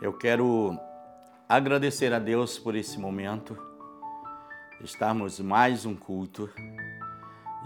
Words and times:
Eu 0.00 0.14
quero 0.14 0.78
agradecer 1.46 2.10
a 2.14 2.18
Deus 2.18 2.58
por 2.58 2.74
esse 2.74 2.98
momento, 2.98 3.54
estarmos 4.82 5.38
mais 5.38 5.84
um 5.84 5.94
culto. 5.94 6.48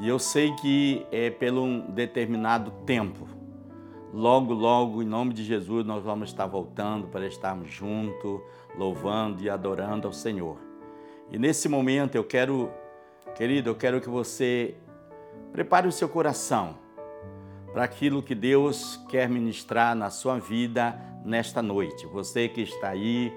E 0.00 0.08
eu 0.08 0.18
sei 0.18 0.52
que 0.56 1.06
é 1.12 1.30
pelo 1.30 1.62
um 1.62 1.92
determinado 1.92 2.72
tempo. 2.84 3.28
Logo, 4.12 4.52
logo, 4.52 5.00
em 5.00 5.06
nome 5.06 5.32
de 5.32 5.44
Jesus, 5.44 5.86
nós 5.86 6.02
vamos 6.02 6.30
estar 6.30 6.46
voltando 6.46 7.06
para 7.06 7.24
estarmos 7.24 7.70
juntos, 7.70 8.40
louvando 8.76 9.40
e 9.40 9.48
adorando 9.48 10.08
ao 10.08 10.12
Senhor. 10.12 10.58
E 11.30 11.38
nesse 11.38 11.68
momento 11.68 12.16
eu 12.16 12.24
quero, 12.24 12.68
querido, 13.36 13.70
eu 13.70 13.76
quero 13.76 14.00
que 14.00 14.08
você 14.08 14.74
prepare 15.52 15.86
o 15.86 15.92
seu 15.92 16.08
coração 16.08 16.78
para 17.72 17.84
aquilo 17.84 18.20
que 18.24 18.34
Deus 18.34 19.00
quer 19.08 19.28
ministrar 19.28 19.94
na 19.94 20.10
sua 20.10 20.40
vida 20.40 21.13
nesta 21.24 21.62
noite. 21.62 22.06
Você 22.06 22.48
que 22.48 22.60
está 22.60 22.90
aí 22.90 23.32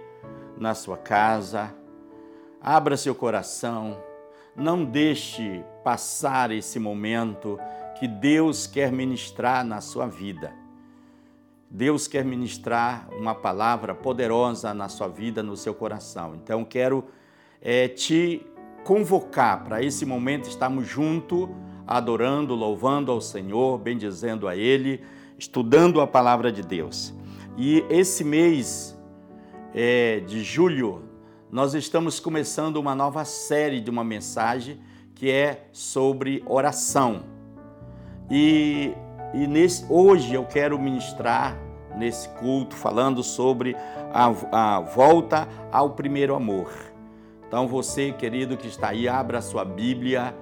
na 0.58 0.74
sua 0.74 0.98
casa, 0.98 1.74
abra 2.62 2.98
seu 2.98 3.16
coração, 3.16 3.98
não 4.56 4.84
deixe 4.84 5.64
passar 5.84 6.52
esse 6.52 6.80
momento 6.80 7.60
que 8.00 8.08
Deus 8.08 8.68
quer 8.68 8.92
ministrar 8.92 9.64
na 9.64 9.82
sua 9.82 10.08
vida. 10.08 10.54
Deus 11.70 12.08
quer 12.08 12.24
ministrar 12.24 13.08
uma 13.12 13.36
palavra 13.36 13.94
poderosa 13.94 14.74
na 14.74 14.88
sua 14.88 15.08
vida, 15.08 15.44
no 15.44 15.58
seu 15.58 15.74
coração. 15.74 16.36
Então, 16.36 16.64
quero 16.64 17.06
é, 17.62 17.88
te 17.88 18.46
convocar 18.86 19.64
para 19.66 19.84
esse 19.84 20.06
momento, 20.06 20.48
estarmos 20.48 20.88
juntos, 20.88 21.50
adorando, 21.86 22.56
louvando 22.56 23.12
ao 23.12 23.20
Senhor, 23.20 23.78
bendizendo 23.78 24.48
a 24.48 24.56
Ele, 24.56 25.04
estudando 25.38 26.00
a 26.00 26.08
palavra 26.08 26.52
de 26.52 26.62
Deus. 26.62 27.14
E 27.60 27.84
esse 27.90 28.24
mês 28.24 28.96
é, 29.74 30.20
de 30.20 30.44
julho, 30.44 31.02
nós 31.52 31.74
estamos 31.74 32.20
começando 32.20 32.78
uma 32.78 32.94
nova 32.94 33.26
série 33.26 33.82
de 33.82 33.90
uma 33.90 34.04
mensagem 34.04 34.80
que 35.16 35.32
é 35.32 35.68
sobre 35.72 36.44
oração. 36.46 37.24
E, 38.30 38.94
e 39.34 39.48
nesse, 39.48 39.84
hoje 39.90 40.36
eu 40.36 40.46
quero 40.46 40.78
ministrar 40.78 41.58
nesse 41.98 42.30
culto 42.30 42.76
falando 42.76 43.24
sobre 43.24 43.76
a, 44.14 44.28
a 44.52 44.80
volta 44.82 45.48
ao 45.72 45.96
primeiro 45.96 46.36
amor. 46.36 46.72
Então 47.48 47.68
você, 47.68 48.12
querido 48.12 48.56
que 48.56 48.68
está 48.68 48.90
aí, 48.90 49.08
abra 49.08 49.40
a 49.40 49.42
sua 49.42 49.66
Bíblia 49.66 50.36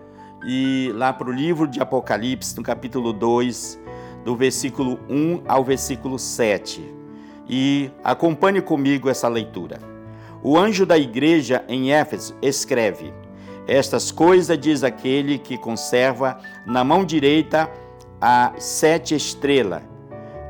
e 0.46 0.92
lá 0.94 1.14
para 1.14 1.30
o 1.30 1.32
livro 1.32 1.66
de 1.66 1.80
Apocalipse, 1.80 2.58
no 2.58 2.64
capítulo 2.64 3.14
2, 3.14 3.80
do 4.26 4.36
versículo 4.36 5.00
1 5.10 5.44
ao 5.48 5.64
versículo 5.64 6.20
7 6.20 7.05
e 7.48 7.92
acompanhe 8.04 8.62
comigo 8.62 9.10
essa 9.10 9.28
leitura. 9.28 9.80
O 10.44 10.58
anjo 10.58 10.86
da 10.86 10.98
igreja 10.98 11.64
em 11.68 11.92
Éfeso 11.92 12.36
escreve: 12.42 13.14
Estas 13.68 14.12
coisas 14.12 14.58
diz 14.58 14.84
aquele 14.84 15.38
que 15.38 15.58
conserva 15.58 16.38
na 16.66 16.84
mão 16.84 17.04
direita 17.04 17.70
a 18.22 18.54
sete 18.58 19.16
estrelas, 19.16 19.84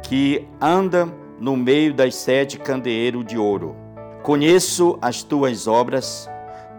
que 0.03 0.47
anda 0.61 1.07
no 1.39 1.55
meio 1.57 1.93
das 1.93 2.15
sete 2.15 2.57
candeeiros 2.57 3.25
de 3.25 3.37
ouro. 3.37 3.75
Conheço 4.23 4.97
as 5.01 5.23
tuas 5.23 5.67
obras, 5.67 6.29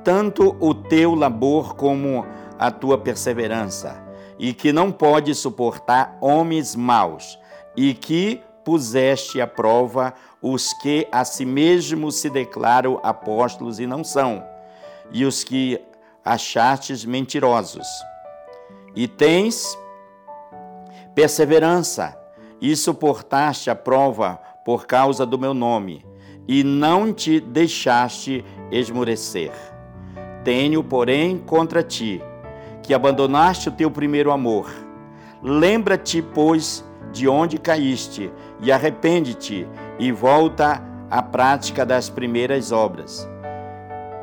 tanto 0.03 0.57
o 0.61 0.75
teu 0.75 1.15
labor 1.15 1.75
como 1.75 2.27
a 2.59 2.71
tua 2.71 2.99
perseverança, 2.99 4.03
e 4.39 4.53
que 4.53 4.73
não 4.73 4.91
pode 4.91 5.35
suportar 5.35 6.17
homens 6.21 6.75
maus, 6.75 7.39
e 7.77 7.95
que 7.95 8.43
puseste 8.67 9.41
à 9.41 9.47
prova 9.47 10.13
os 10.43 10.73
que 10.73 11.07
a 11.13 11.25
si 11.25 11.47
mesmos 11.47 12.17
se 12.17 12.29
declaram 12.29 12.99
apóstolos 13.01 13.79
e 13.79 13.87
não 13.87 14.03
são, 14.03 14.43
e 15.13 15.25
os 15.25 15.45
que 15.45 15.81
achastes 16.25 17.05
mentirosos. 17.05 17.87
E 18.97 19.07
tens 19.07 19.79
perseverança, 21.15 22.19
e 22.61 22.75
suportaste 22.75 23.71
a 23.71 23.77
prova 23.77 24.41
por 24.65 24.85
causa 24.85 25.25
do 25.25 25.39
meu 25.39 25.55
nome, 25.55 26.05
e 26.49 26.65
não 26.65 27.13
te 27.13 27.39
deixaste 27.39 28.45
esmorecer. 28.73 29.53
Tenho, 30.43 30.83
porém, 30.83 31.39
contra 31.39 31.85
ti, 31.85 32.21
que 32.83 32.93
abandonaste 32.93 33.69
o 33.69 33.73
teu 33.73 33.93
primeiro 33.93 34.33
amor. 34.33 34.69
Lembra-te, 35.41 36.21
pois, 36.21 36.85
de 37.13 37.29
onde 37.29 37.59
caíste, 37.59 38.31
e 38.61 38.73
arrepende-te, 38.73 39.67
e 39.99 40.13
volta 40.13 40.83
à 41.11 41.23
prática 41.23 41.85
das 41.85 42.09
primeiras 42.09 42.73
obras. 42.73 43.29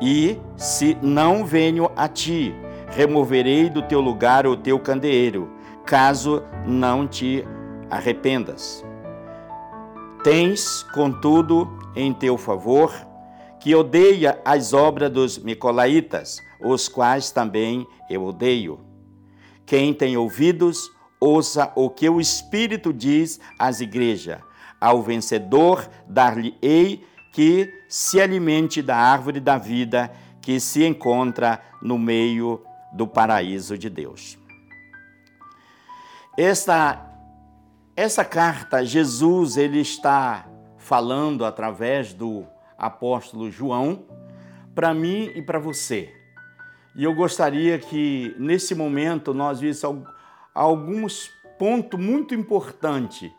E, 0.00 0.38
se 0.56 0.96
não 1.00 1.44
venho 1.44 1.90
a 1.96 2.08
ti, 2.08 2.54
removerei 2.88 3.70
do 3.70 3.82
teu 3.82 4.00
lugar 4.00 4.46
o 4.46 4.56
teu 4.56 4.78
candeeiro, 4.78 5.50
caso 5.84 6.42
não 6.66 7.06
te 7.06 7.44
arrependas. 7.90 8.84
Tens, 10.22 10.82
contudo, 10.94 11.68
em 11.94 12.12
teu 12.12 12.36
favor, 12.38 12.92
que 13.60 13.74
odeia 13.74 14.40
as 14.44 14.72
obras 14.72 15.10
dos 15.10 15.38
Micolaitas, 15.38 16.38
os 16.60 16.88
quais 16.88 17.30
também 17.30 17.86
eu 18.10 18.24
odeio. 18.24 18.80
Quem 19.66 19.94
tem 19.94 20.16
ouvidos, 20.16 20.90
ouça 21.20 21.72
o 21.74 21.88
que 21.88 22.08
o 22.08 22.20
Espírito 22.20 22.92
diz 22.92 23.40
às 23.58 23.80
igrejas. 23.80 24.40
Ao 24.80 25.02
vencedor, 25.02 25.88
dar-lhe-ei 26.06 27.04
que 27.32 27.72
se 27.88 28.20
alimente 28.20 28.82
da 28.82 28.96
árvore 28.96 29.40
da 29.40 29.58
vida 29.58 30.12
que 30.40 30.60
se 30.60 30.84
encontra 30.84 31.60
no 31.80 31.98
meio 31.98 32.62
do 32.92 33.06
paraíso 33.06 33.76
de 33.76 33.88
Deus. 33.88 34.38
Esta, 36.36 37.04
essa 37.96 38.24
carta, 38.24 38.84
Jesus 38.84 39.56
ele 39.56 39.80
está 39.80 40.46
falando 40.76 41.44
através 41.44 42.12
do 42.12 42.44
apóstolo 42.76 43.50
João 43.50 44.04
para 44.74 44.92
mim 44.92 45.30
e 45.34 45.40
para 45.40 45.58
você. 45.58 46.12
E 46.94 47.02
eu 47.02 47.14
gostaria 47.14 47.78
que 47.78 48.34
nesse 48.38 48.74
momento 48.74 49.32
nós 49.32 49.60
alguns 50.54 51.30
pontos 51.58 51.98
muito 51.98 52.34
importantes 52.34 53.30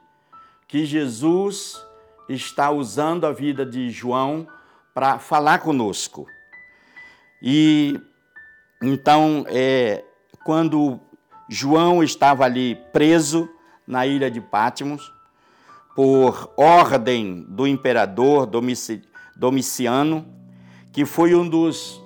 que 0.68 0.86
Jesus 0.86 1.82
está 2.28 2.72
usando 2.72 3.26
a 3.26 3.32
vida 3.32 3.66
de 3.66 3.90
João 3.90 4.48
para 4.94 5.20
falar 5.20 5.60
conosco. 5.60 6.28
E 7.42 8.00
então, 8.82 9.46
é, 9.48 10.04
quando 10.44 11.00
João 11.48 12.04
estava 12.04 12.44
ali 12.46 12.76
preso 12.92 13.50
na 13.88 14.06
ilha 14.06 14.30
de 14.30 14.42
Pátimos, 14.42 15.14
por 15.96 16.52
ordem 16.58 17.46
do 17.48 17.66
imperador 17.66 18.50
Domiciano, 19.36 20.26
que 20.92 21.06
foi 21.06 21.34
um 21.34 21.48
dos 21.48 22.02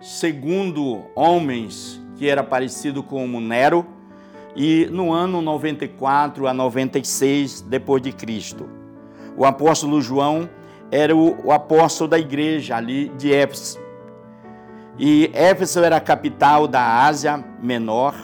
segundo 0.00 1.04
homens 1.16 2.00
que 2.16 2.28
era 2.28 2.44
parecido 2.44 3.02
com 3.02 3.26
Nero, 3.40 3.86
e 4.54 4.86
no 4.90 5.12
ano 5.12 5.40
94 5.40 6.46
a 6.46 6.54
96 6.54 7.62
depois 7.62 8.02
de 8.02 8.12
Cristo. 8.12 8.68
O 9.36 9.44
apóstolo 9.44 10.00
João 10.00 10.48
era 10.90 11.16
o, 11.16 11.46
o 11.46 11.52
apóstolo 11.52 12.10
da 12.10 12.18
igreja 12.18 12.76
ali 12.76 13.08
de 13.16 13.32
Éfeso. 13.32 13.80
E 14.98 15.30
Éfeso 15.32 15.80
era 15.80 15.96
a 15.96 16.00
capital 16.00 16.68
da 16.68 17.04
Ásia 17.04 17.42
Menor, 17.62 18.14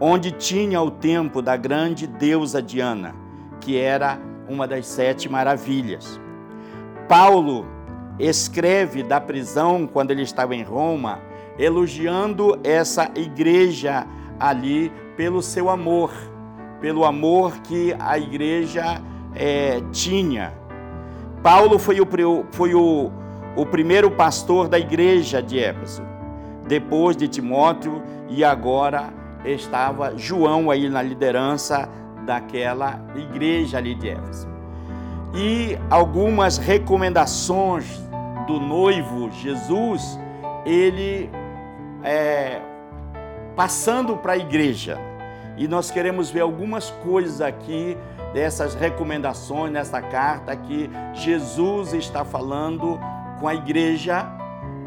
onde 0.00 0.30
tinha 0.30 0.80
o 0.80 0.92
templo 0.92 1.42
da 1.42 1.56
grande 1.56 2.06
deusa 2.06 2.62
Diana, 2.62 3.14
que 3.60 3.76
era 3.76 4.18
uma 4.48 4.66
das 4.66 4.86
sete 4.86 5.28
maravilhas. 5.28 6.20
Paulo 7.08 7.66
escreve 8.18 9.02
da 9.02 9.20
prisão 9.20 9.86
quando 9.86 10.12
ele 10.12 10.22
estava 10.22 10.54
em 10.54 10.62
Roma, 10.62 11.20
elogiando 11.58 12.60
essa 12.62 13.10
igreja 13.16 14.06
ali 14.38 14.92
pelo 15.18 15.42
seu 15.42 15.68
amor, 15.68 16.12
pelo 16.80 17.04
amor 17.04 17.58
que 17.62 17.92
a 17.98 18.16
igreja 18.16 19.02
é, 19.34 19.80
tinha. 19.90 20.52
Paulo 21.42 21.76
foi, 21.76 22.00
o, 22.00 22.06
foi 22.52 22.72
o, 22.72 23.10
o 23.56 23.66
primeiro 23.66 24.12
pastor 24.12 24.68
da 24.68 24.78
igreja 24.78 25.42
de 25.42 25.58
Éfeso, 25.58 26.04
depois 26.68 27.16
de 27.16 27.26
Timóteo, 27.26 28.00
e 28.28 28.44
agora 28.44 29.12
estava 29.44 30.16
João 30.16 30.70
aí 30.70 30.88
na 30.88 31.02
liderança 31.02 31.88
daquela 32.24 33.04
igreja 33.16 33.78
ali 33.78 33.96
de 33.96 34.10
Éfeso. 34.10 34.46
E 35.34 35.76
algumas 35.90 36.58
recomendações 36.58 38.00
do 38.46 38.60
noivo 38.60 39.32
Jesus, 39.32 40.16
ele 40.64 41.28
é, 42.04 42.60
passando 43.56 44.16
para 44.16 44.34
a 44.34 44.38
igreja. 44.38 45.07
E 45.58 45.66
nós 45.66 45.90
queremos 45.90 46.30
ver 46.30 46.40
algumas 46.40 46.90
coisas 46.90 47.40
aqui 47.40 47.96
dessas 48.32 48.74
recomendações 48.74 49.72
nessa 49.72 50.00
carta 50.00 50.54
que 50.54 50.88
Jesus 51.14 51.92
está 51.92 52.24
falando 52.24 52.98
com 53.40 53.48
a 53.48 53.54
igreja 53.54 54.24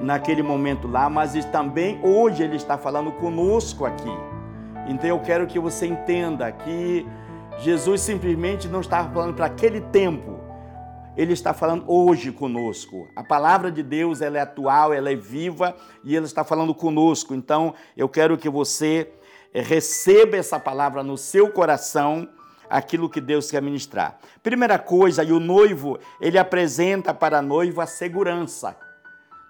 naquele 0.01 0.41
momento 0.41 0.87
lá, 0.87 1.09
mas 1.09 1.33
também 1.45 1.99
hoje 2.01 2.43
ele 2.43 2.55
está 2.55 2.77
falando 2.77 3.11
conosco 3.11 3.85
aqui. 3.85 4.11
Então 4.87 5.09
eu 5.09 5.19
quero 5.19 5.45
que 5.45 5.59
você 5.59 5.85
entenda 5.85 6.51
que 6.51 7.05
Jesus 7.59 8.01
simplesmente 8.01 8.67
não 8.67 8.81
estava 8.81 9.11
falando 9.13 9.35
para 9.35 9.45
aquele 9.45 9.81
tempo, 9.81 10.39
ele 11.15 11.33
está 11.33 11.53
falando 11.53 11.83
hoje 11.87 12.31
conosco. 12.31 13.07
A 13.15 13.23
palavra 13.23 13.69
de 13.69 13.83
Deus 13.83 14.21
ela 14.21 14.37
é 14.37 14.41
atual, 14.41 14.93
ela 14.93 15.11
é 15.11 15.15
viva 15.15 15.75
e 16.03 16.15
ele 16.15 16.25
está 16.25 16.43
falando 16.43 16.73
conosco. 16.73 17.35
Então 17.35 17.73
eu 17.95 18.07
quero 18.07 18.37
que 18.37 18.49
você 18.49 19.11
receba 19.53 20.37
essa 20.37 20.59
palavra 20.59 21.03
no 21.03 21.17
seu 21.17 21.49
coração 21.51 22.27
aquilo 22.69 23.09
que 23.09 23.19
Deus 23.19 23.51
quer 23.51 23.61
ministrar. 23.61 24.17
Primeira 24.41 24.79
coisa, 24.79 25.23
e 25.23 25.31
o 25.33 25.39
noivo, 25.39 25.99
ele 26.21 26.37
apresenta 26.37 27.13
para 27.13 27.39
a 27.39 27.41
noiva 27.41 27.83
a 27.83 27.87
segurança. 27.87 28.77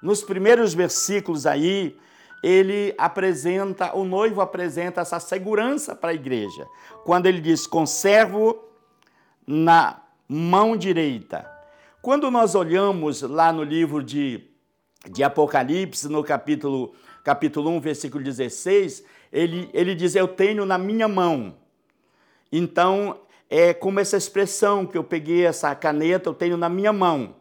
Nos 0.01 0.23
primeiros 0.23 0.73
versículos 0.73 1.45
aí, 1.45 1.95
ele 2.41 2.95
apresenta, 2.97 3.95
o 3.95 4.03
noivo 4.03 4.41
apresenta 4.41 5.01
essa 5.01 5.19
segurança 5.19 5.95
para 5.95 6.09
a 6.09 6.15
igreja. 6.15 6.65
Quando 7.05 7.27
ele 7.27 7.39
diz: 7.39 7.67
"Conservo 7.67 8.59
na 9.45 10.01
mão 10.27 10.75
direita". 10.75 11.47
Quando 12.01 12.31
nós 12.31 12.55
olhamos 12.55 13.21
lá 13.21 13.53
no 13.53 13.61
livro 13.61 14.03
de, 14.03 14.43
de 15.11 15.23
Apocalipse, 15.23 16.09
no 16.09 16.23
capítulo, 16.23 16.95
capítulo 17.23 17.69
1, 17.69 17.79
versículo 17.79 18.23
16, 18.23 19.03
ele, 19.31 19.69
ele 19.73 19.95
diz: 19.95 20.15
Eu 20.15 20.27
tenho 20.27 20.65
na 20.65 20.77
minha 20.77 21.07
mão. 21.07 21.55
Então, 22.51 23.17
é 23.49 23.73
como 23.73 23.99
essa 23.99 24.17
expressão 24.17 24.85
que 24.85 24.97
eu 24.97 25.03
peguei 25.03 25.45
essa 25.45 25.73
caneta, 25.75 26.29
eu 26.29 26.33
tenho 26.33 26.57
na 26.57 26.69
minha 26.69 26.91
mão. 26.91 27.35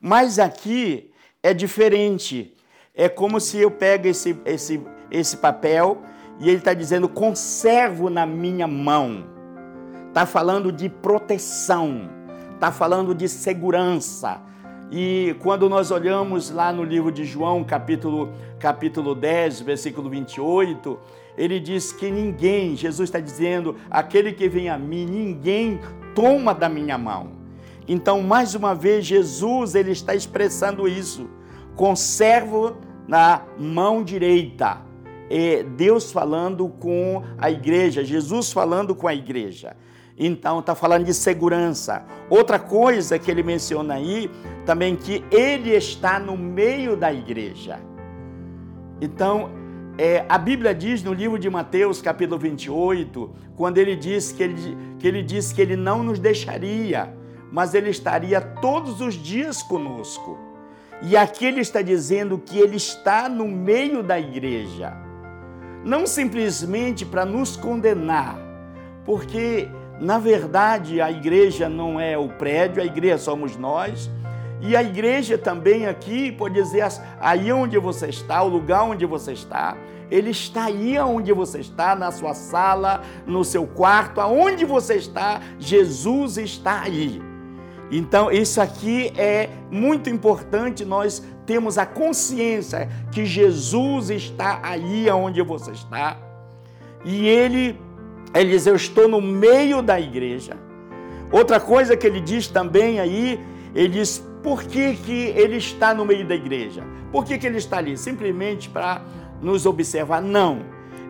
Mas 0.00 0.38
aqui 0.38 1.12
é 1.42 1.54
diferente. 1.54 2.54
É 2.94 3.08
como 3.08 3.40
se 3.40 3.58
eu 3.58 3.70
pego 3.70 4.06
esse, 4.06 4.38
esse, 4.44 4.80
esse 5.10 5.36
papel 5.36 6.02
e 6.38 6.48
ele 6.48 6.58
está 6.58 6.74
dizendo: 6.74 7.08
conservo 7.08 8.10
na 8.10 8.26
minha 8.26 8.66
mão. 8.66 9.32
Está 10.08 10.26
falando 10.26 10.70
de 10.70 10.88
proteção, 10.88 12.08
está 12.54 12.70
falando 12.70 13.14
de 13.14 13.28
segurança. 13.28 14.40
E 14.90 15.34
quando 15.40 15.68
nós 15.68 15.90
olhamos 15.90 16.50
lá 16.50 16.72
no 16.72 16.84
livro 16.84 17.10
de 17.10 17.24
João, 17.24 17.64
capítulo, 17.64 18.32
capítulo 18.60 19.12
10, 19.12 19.62
versículo 19.62 20.08
28, 20.08 20.98
ele 21.36 21.58
diz 21.58 21.92
que 21.92 22.10
ninguém, 22.10 22.76
Jesus 22.76 23.08
está 23.08 23.20
dizendo, 23.20 23.76
aquele 23.90 24.32
que 24.32 24.48
vem 24.48 24.68
a 24.68 24.78
mim, 24.78 25.04
ninguém 25.04 25.80
toma 26.14 26.54
da 26.54 26.68
minha 26.68 26.96
mão. 26.96 27.32
Então, 27.86 28.22
mais 28.22 28.54
uma 28.54 28.74
vez, 28.74 29.04
Jesus 29.04 29.74
ele 29.74 29.90
está 29.90 30.14
expressando 30.14 30.88
isso. 30.88 31.28
Conservo 31.74 32.76
na 33.06 33.42
mão 33.58 34.02
direita. 34.02 34.80
É 35.28 35.62
Deus 35.62 36.12
falando 36.12 36.68
com 36.68 37.22
a 37.36 37.50
igreja, 37.50 38.04
Jesus 38.04 38.52
falando 38.52 38.94
com 38.94 39.08
a 39.08 39.14
igreja. 39.14 39.76
Então, 40.16 40.60
está 40.60 40.74
falando 40.74 41.04
de 41.04 41.12
segurança. 41.12 42.04
Outra 42.30 42.58
coisa 42.58 43.18
que 43.18 43.30
ele 43.30 43.42
menciona 43.42 43.94
aí, 43.94 44.30
também 44.64 44.94
que 44.94 45.24
ele 45.30 45.70
está 45.70 46.20
no 46.20 46.36
meio 46.36 46.96
da 46.96 47.12
igreja. 47.12 47.80
Então, 49.00 49.50
é, 49.96 50.24
a 50.28 50.36
Bíblia 50.36 50.74
diz 50.74 51.04
no 51.04 51.12
livro 51.12 51.38
de 51.38 51.48
Mateus, 51.48 52.02
capítulo 52.02 52.38
28, 52.38 53.30
quando 53.56 53.78
ele 53.78 53.94
diz 53.94 54.32
que 54.32 54.42
ele, 54.42 54.76
que 54.98 55.06
ele 55.06 55.22
diz 55.22 55.52
que 55.52 55.62
ele 55.62 55.76
não 55.76 56.02
nos 56.02 56.18
deixaria, 56.18 57.14
mas 57.52 57.74
ele 57.74 57.90
estaria 57.90 58.40
todos 58.40 59.00
os 59.00 59.14
dias 59.14 59.62
conosco. 59.62 60.36
E 61.00 61.16
aqui 61.16 61.46
ele 61.46 61.60
está 61.60 61.80
dizendo 61.80 62.38
que 62.38 62.58
ele 62.58 62.76
está 62.76 63.28
no 63.28 63.46
meio 63.46 64.02
da 64.02 64.18
igreja, 64.18 64.92
não 65.84 66.06
simplesmente 66.06 67.04
para 67.04 67.24
nos 67.24 67.56
condenar, 67.56 68.36
porque 69.04 69.68
na 70.00 70.18
verdade 70.18 71.00
a 71.00 71.08
igreja 71.08 71.68
não 71.68 72.00
é 72.00 72.18
o 72.18 72.30
prédio, 72.30 72.82
a 72.82 72.86
igreja 72.86 73.18
somos 73.18 73.56
nós 73.56 74.10
e 74.66 74.74
a 74.74 74.82
igreja 74.82 75.36
também 75.36 75.86
aqui 75.86 76.32
pode 76.32 76.54
dizer 76.54 76.86
aí 77.20 77.52
onde 77.52 77.78
você 77.78 78.06
está, 78.06 78.42
o 78.42 78.48
lugar 78.48 78.84
onde 78.84 79.04
você 79.04 79.32
está. 79.32 79.76
Ele 80.10 80.30
está 80.30 80.64
aí 80.64 80.98
onde 80.98 81.34
você 81.34 81.58
está, 81.58 81.94
na 81.94 82.10
sua 82.10 82.32
sala, 82.32 83.02
no 83.26 83.44
seu 83.44 83.66
quarto, 83.66 84.22
aonde 84.22 84.64
você 84.64 84.94
está, 84.94 85.38
Jesus 85.58 86.38
está 86.38 86.80
aí. 86.80 87.20
Então, 87.90 88.30
isso 88.30 88.58
aqui 88.58 89.12
é 89.18 89.50
muito 89.70 90.08
importante 90.08 90.82
nós 90.82 91.22
temos 91.44 91.76
a 91.76 91.84
consciência 91.84 92.88
que 93.12 93.26
Jesus 93.26 94.08
está 94.08 94.60
aí 94.62 95.10
onde 95.10 95.42
você 95.42 95.72
está. 95.72 96.16
E 97.04 97.28
ele, 97.28 97.78
ele 98.34 98.50
diz: 98.52 98.66
Eu 98.66 98.76
estou 98.76 99.06
no 99.08 99.20
meio 99.20 99.82
da 99.82 100.00
igreja. 100.00 100.56
Outra 101.30 101.60
coisa 101.60 101.94
que 101.98 102.06
ele 102.06 102.20
diz 102.20 102.48
também 102.48 102.98
aí, 102.98 103.38
ele 103.74 103.88
diz: 103.88 104.26
por 104.44 104.62
que, 104.62 104.94
que 104.94 105.32
ele 105.34 105.56
está 105.56 105.94
no 105.94 106.04
meio 106.04 106.28
da 106.28 106.34
igreja? 106.34 106.84
Por 107.10 107.24
que, 107.24 107.38
que 107.38 107.46
ele 107.46 107.56
está 107.56 107.78
ali? 107.78 107.96
Simplesmente 107.96 108.68
para 108.68 109.02
nos 109.40 109.64
observar? 109.64 110.20
Não. 110.20 110.60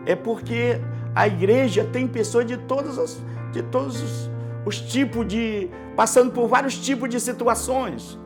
É 0.05 0.15
porque 0.15 0.79
a 1.13 1.27
igreja 1.27 1.83
tem 1.83 2.07
pessoas 2.07 2.45
de 2.45 2.55
todos 2.55 2.97
os, 2.97 3.21
de 3.51 3.61
todos 3.61 4.01
os, 4.01 4.29
os 4.65 4.79
tipos 4.79 5.27
de. 5.27 5.69
passando 5.97 6.31
por 6.31 6.47
vários 6.47 6.77
tipos 6.77 7.09
de 7.09 7.19
situações. 7.19 8.17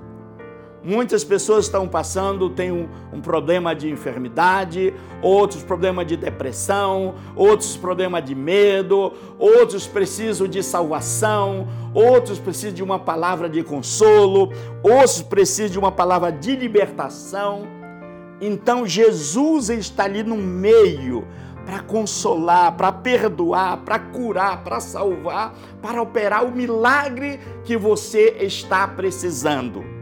Muitas 0.84 1.26
pessoas 1.26 1.66
estão 1.66 1.88
passando, 1.90 2.50
têm 2.50 2.72
um, 2.72 2.88
um, 3.12 3.20
problema 3.20 3.76
de 3.76 3.90
enfermidade, 3.90 4.94
outros 5.22 5.62
problemas 5.62 6.08
de 6.08 6.16
depressão, 6.16 7.16
outros 7.36 7.76
problemas 7.76 8.24
de 8.24 8.34
medo, 8.34 9.12
outros 9.38 9.86
precisam 9.86 10.48
de 10.48 10.64
salvação, 10.64 11.68
outros 11.94 12.40
precisam 12.40 12.74
de 12.74 12.82
uma 12.82 12.98
palavra 12.98 13.50
de 13.50 13.62
consolo, 13.62 14.54
outros 14.82 15.22
precisam 15.22 15.72
de 15.72 15.80
uma 15.80 15.92
palavra 15.92 16.32
de 16.32 16.56
libertação. 16.56 17.68
Então 18.40 18.88
Jesus 18.88 19.70
está 19.70 20.06
ali 20.06 20.24
no 20.24 20.38
meio 20.38 21.28
para 21.66 21.82
consolar, 21.82 22.72
para 22.78 22.92
perdoar, 22.94 23.80
para 23.80 24.00
curar, 24.00 24.64
para 24.64 24.80
salvar, 24.80 25.54
para 25.82 26.02
operar 26.02 26.46
o 26.46 26.52
milagre 26.52 27.38
que 27.66 27.76
você 27.76 28.38
está 28.40 28.88
precisando. 28.88 29.99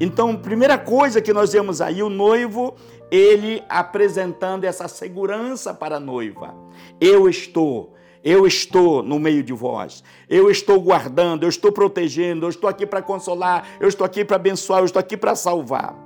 Então, 0.00 0.36
primeira 0.36 0.78
coisa 0.78 1.20
que 1.20 1.32
nós 1.32 1.52
vemos 1.52 1.80
aí, 1.80 2.02
o 2.02 2.08
noivo, 2.08 2.76
ele 3.10 3.62
apresentando 3.68 4.64
essa 4.64 4.86
segurança 4.86 5.74
para 5.74 5.96
a 5.96 6.00
noiva. 6.00 6.54
Eu 7.00 7.28
estou, 7.28 7.94
eu 8.22 8.46
estou 8.46 9.02
no 9.02 9.18
meio 9.18 9.42
de 9.42 9.52
vós. 9.52 10.04
Eu 10.28 10.50
estou 10.50 10.80
guardando, 10.80 11.42
eu 11.42 11.48
estou 11.48 11.72
protegendo, 11.72 12.46
eu 12.46 12.50
estou 12.50 12.70
aqui 12.70 12.86
para 12.86 13.02
consolar, 13.02 13.66
eu 13.80 13.88
estou 13.88 14.04
aqui 14.04 14.24
para 14.24 14.36
abençoar, 14.36 14.80
eu 14.80 14.86
estou 14.86 15.00
aqui 15.00 15.16
para 15.16 15.34
salvar. 15.34 15.96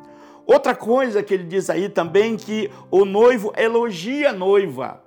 Outra 0.47 0.75
coisa 0.75 1.23
que 1.23 1.35
ele 1.35 1.45
diz 1.45 1.69
aí 1.69 1.89
também 1.89 2.37
que 2.37 2.71
o 2.91 3.05
noivo 3.05 3.53
elogia 3.57 4.31
a 4.31 4.33
noiva 4.33 5.01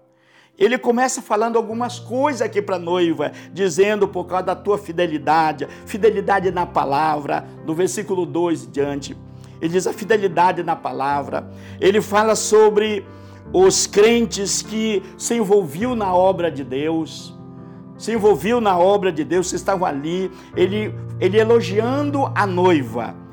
ele 0.58 0.78
começa 0.78 1.22
falando 1.22 1.58
algumas 1.58 2.00
coisas 2.00 2.42
aqui 2.42 2.62
para 2.62 2.78
a 2.78 2.80
noiva, 2.80 3.32
dizendo 3.52 4.08
por 4.08 4.26
causa 4.26 4.46
da 4.46 4.56
tua 4.56 4.78
fidelidade, 4.78 5.68
fidelidade 5.86 6.50
na 6.52 6.66
palavra, 6.66 7.46
no 7.66 7.74
versículo 7.74 8.26
2 8.26 8.72
diante. 8.72 9.18
Ele 9.62 9.74
diz 9.74 9.86
a 9.86 9.94
fidelidade 9.94 10.64
na 10.64 10.76
palavra. 10.76 11.50
Ele 11.80 12.02
fala 12.02 12.36
sobre 12.36 13.06
os 13.52 13.86
crentes 13.86 14.62
que 14.62 15.04
se 15.18 15.36
envolviam 15.36 15.96
na 15.96 16.14
obra 16.14 16.50
de 16.50 16.64
Deus, 16.64 17.38
se 17.98 18.14
envolviam 18.14 18.62
na 18.62 18.78
obra 18.78 19.12
de 19.12 19.24
Deus, 19.24 19.52
estavam 19.54 19.86
ali, 19.86 20.32
ele, 20.56 20.94
ele 21.20 21.38
elogiando 21.38 22.32
a 22.34 22.46
noiva 22.46 23.25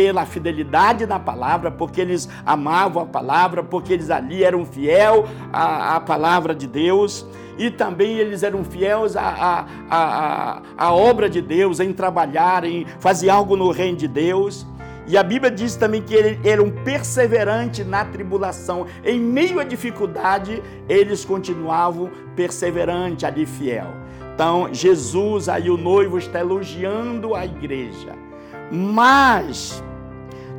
pela 0.00 0.24
fidelidade 0.24 1.04
na 1.04 1.20
palavra, 1.20 1.70
porque 1.70 2.00
eles 2.00 2.26
amavam 2.46 3.02
a 3.02 3.06
palavra, 3.06 3.62
porque 3.62 3.92
eles 3.92 4.08
ali 4.08 4.42
eram 4.42 4.64
fiel 4.64 5.26
à, 5.52 5.96
à 5.96 6.00
palavra 6.00 6.54
de 6.54 6.66
Deus 6.66 7.26
e 7.58 7.70
também 7.70 8.16
eles 8.16 8.42
eram 8.42 8.64
fiéis 8.64 9.14
à, 9.14 9.20
à, 9.20 9.66
à, 9.90 10.62
à 10.78 10.94
obra 10.94 11.28
de 11.28 11.42
Deus, 11.42 11.80
em 11.80 11.92
trabalhar, 11.92 12.64
em 12.64 12.86
fazer 12.98 13.28
algo 13.28 13.58
no 13.58 13.70
reino 13.70 13.98
de 13.98 14.08
Deus. 14.08 14.66
E 15.06 15.18
a 15.18 15.22
Bíblia 15.22 15.50
diz 15.50 15.76
também 15.76 16.00
que 16.00 16.14
eles 16.14 16.38
eram 16.42 16.70
perseverantes 16.70 17.86
na 17.86 18.02
tribulação. 18.02 18.86
Em 19.04 19.20
meio 19.20 19.60
à 19.60 19.64
dificuldade, 19.64 20.62
eles 20.88 21.26
continuavam 21.26 22.10
perseverantes 22.34 23.22
ali 23.22 23.44
fiel. 23.44 23.88
Então, 24.34 24.72
Jesus, 24.72 25.46
aí 25.46 25.68
o 25.68 25.76
noivo, 25.76 26.16
está 26.16 26.40
elogiando 26.40 27.34
a 27.34 27.44
igreja 27.44 28.30
mas 28.70 29.82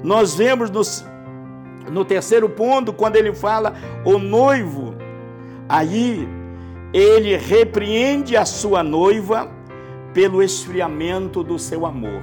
nós 0.03 0.35
vemos 0.35 0.69
no, 0.69 0.81
no 1.91 2.05
terceiro 2.05 2.49
ponto, 2.49 2.91
quando 2.93 3.15
ele 3.15 3.33
fala 3.33 3.75
o 4.05 4.17
noivo, 4.17 4.95
aí 5.67 6.27
ele 6.93 7.37
repreende 7.37 8.35
a 8.35 8.45
sua 8.45 8.83
noiva 8.83 9.49
pelo 10.13 10.43
esfriamento 10.43 11.43
do 11.43 11.57
seu 11.57 11.85
amor. 11.85 12.21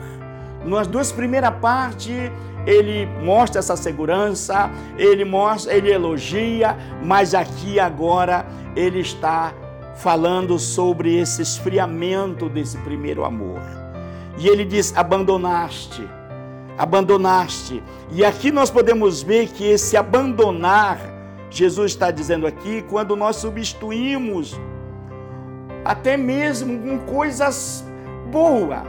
Nas 0.64 0.86
duas 0.86 1.12
primeiras 1.12 1.54
partes, 1.60 2.30
ele 2.66 3.06
mostra 3.24 3.60
essa 3.60 3.76
segurança, 3.76 4.70
ele 4.98 5.24
mostra, 5.24 5.72
ele 5.72 5.90
elogia, 5.90 6.76
mas 7.02 7.34
aqui 7.34 7.80
agora 7.80 8.44
ele 8.76 9.00
está 9.00 9.54
falando 9.96 10.58
sobre 10.58 11.16
esse 11.16 11.40
esfriamento 11.40 12.48
desse 12.48 12.76
primeiro 12.78 13.24
amor. 13.24 13.60
E 14.38 14.48
ele 14.48 14.64
diz: 14.64 14.94
abandonaste, 14.96 16.06
abandonaste. 16.78 17.82
E 18.12 18.24
aqui 18.24 18.52
nós 18.52 18.70
podemos 18.70 19.22
ver 19.22 19.48
que 19.48 19.64
esse 19.64 19.96
abandonar, 19.96 21.00
Jesus 21.50 21.92
está 21.92 22.10
dizendo 22.10 22.46
aqui, 22.46 22.82
quando 22.88 23.16
nós 23.16 23.36
substituímos 23.36 24.58
até 25.84 26.16
mesmo 26.16 26.78
com 26.80 26.98
coisas 27.00 27.84
boas. 28.30 28.82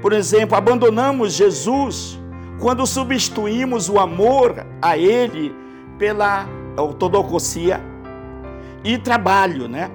Por 0.00 0.12
exemplo, 0.12 0.56
abandonamos 0.56 1.32
Jesus 1.32 2.20
quando 2.60 2.86
substituímos 2.86 3.88
o 3.88 3.98
amor 3.98 4.64
a 4.80 4.96
Ele 4.96 5.54
pela 5.98 6.46
ortodoxia 6.76 7.80
e 8.84 8.98
trabalho, 8.98 9.66
né? 9.66 9.90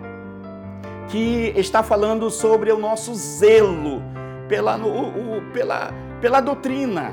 Que 1.09 1.53
está 1.55 1.81
falando 1.83 2.29
sobre 2.29 2.71
o 2.71 2.79
nosso 2.79 3.13
zelo 3.15 4.01
pela, 4.47 4.77
o, 4.77 5.37
o, 5.37 5.41
pela, 5.53 5.93
pela 6.21 6.41
doutrina, 6.41 7.11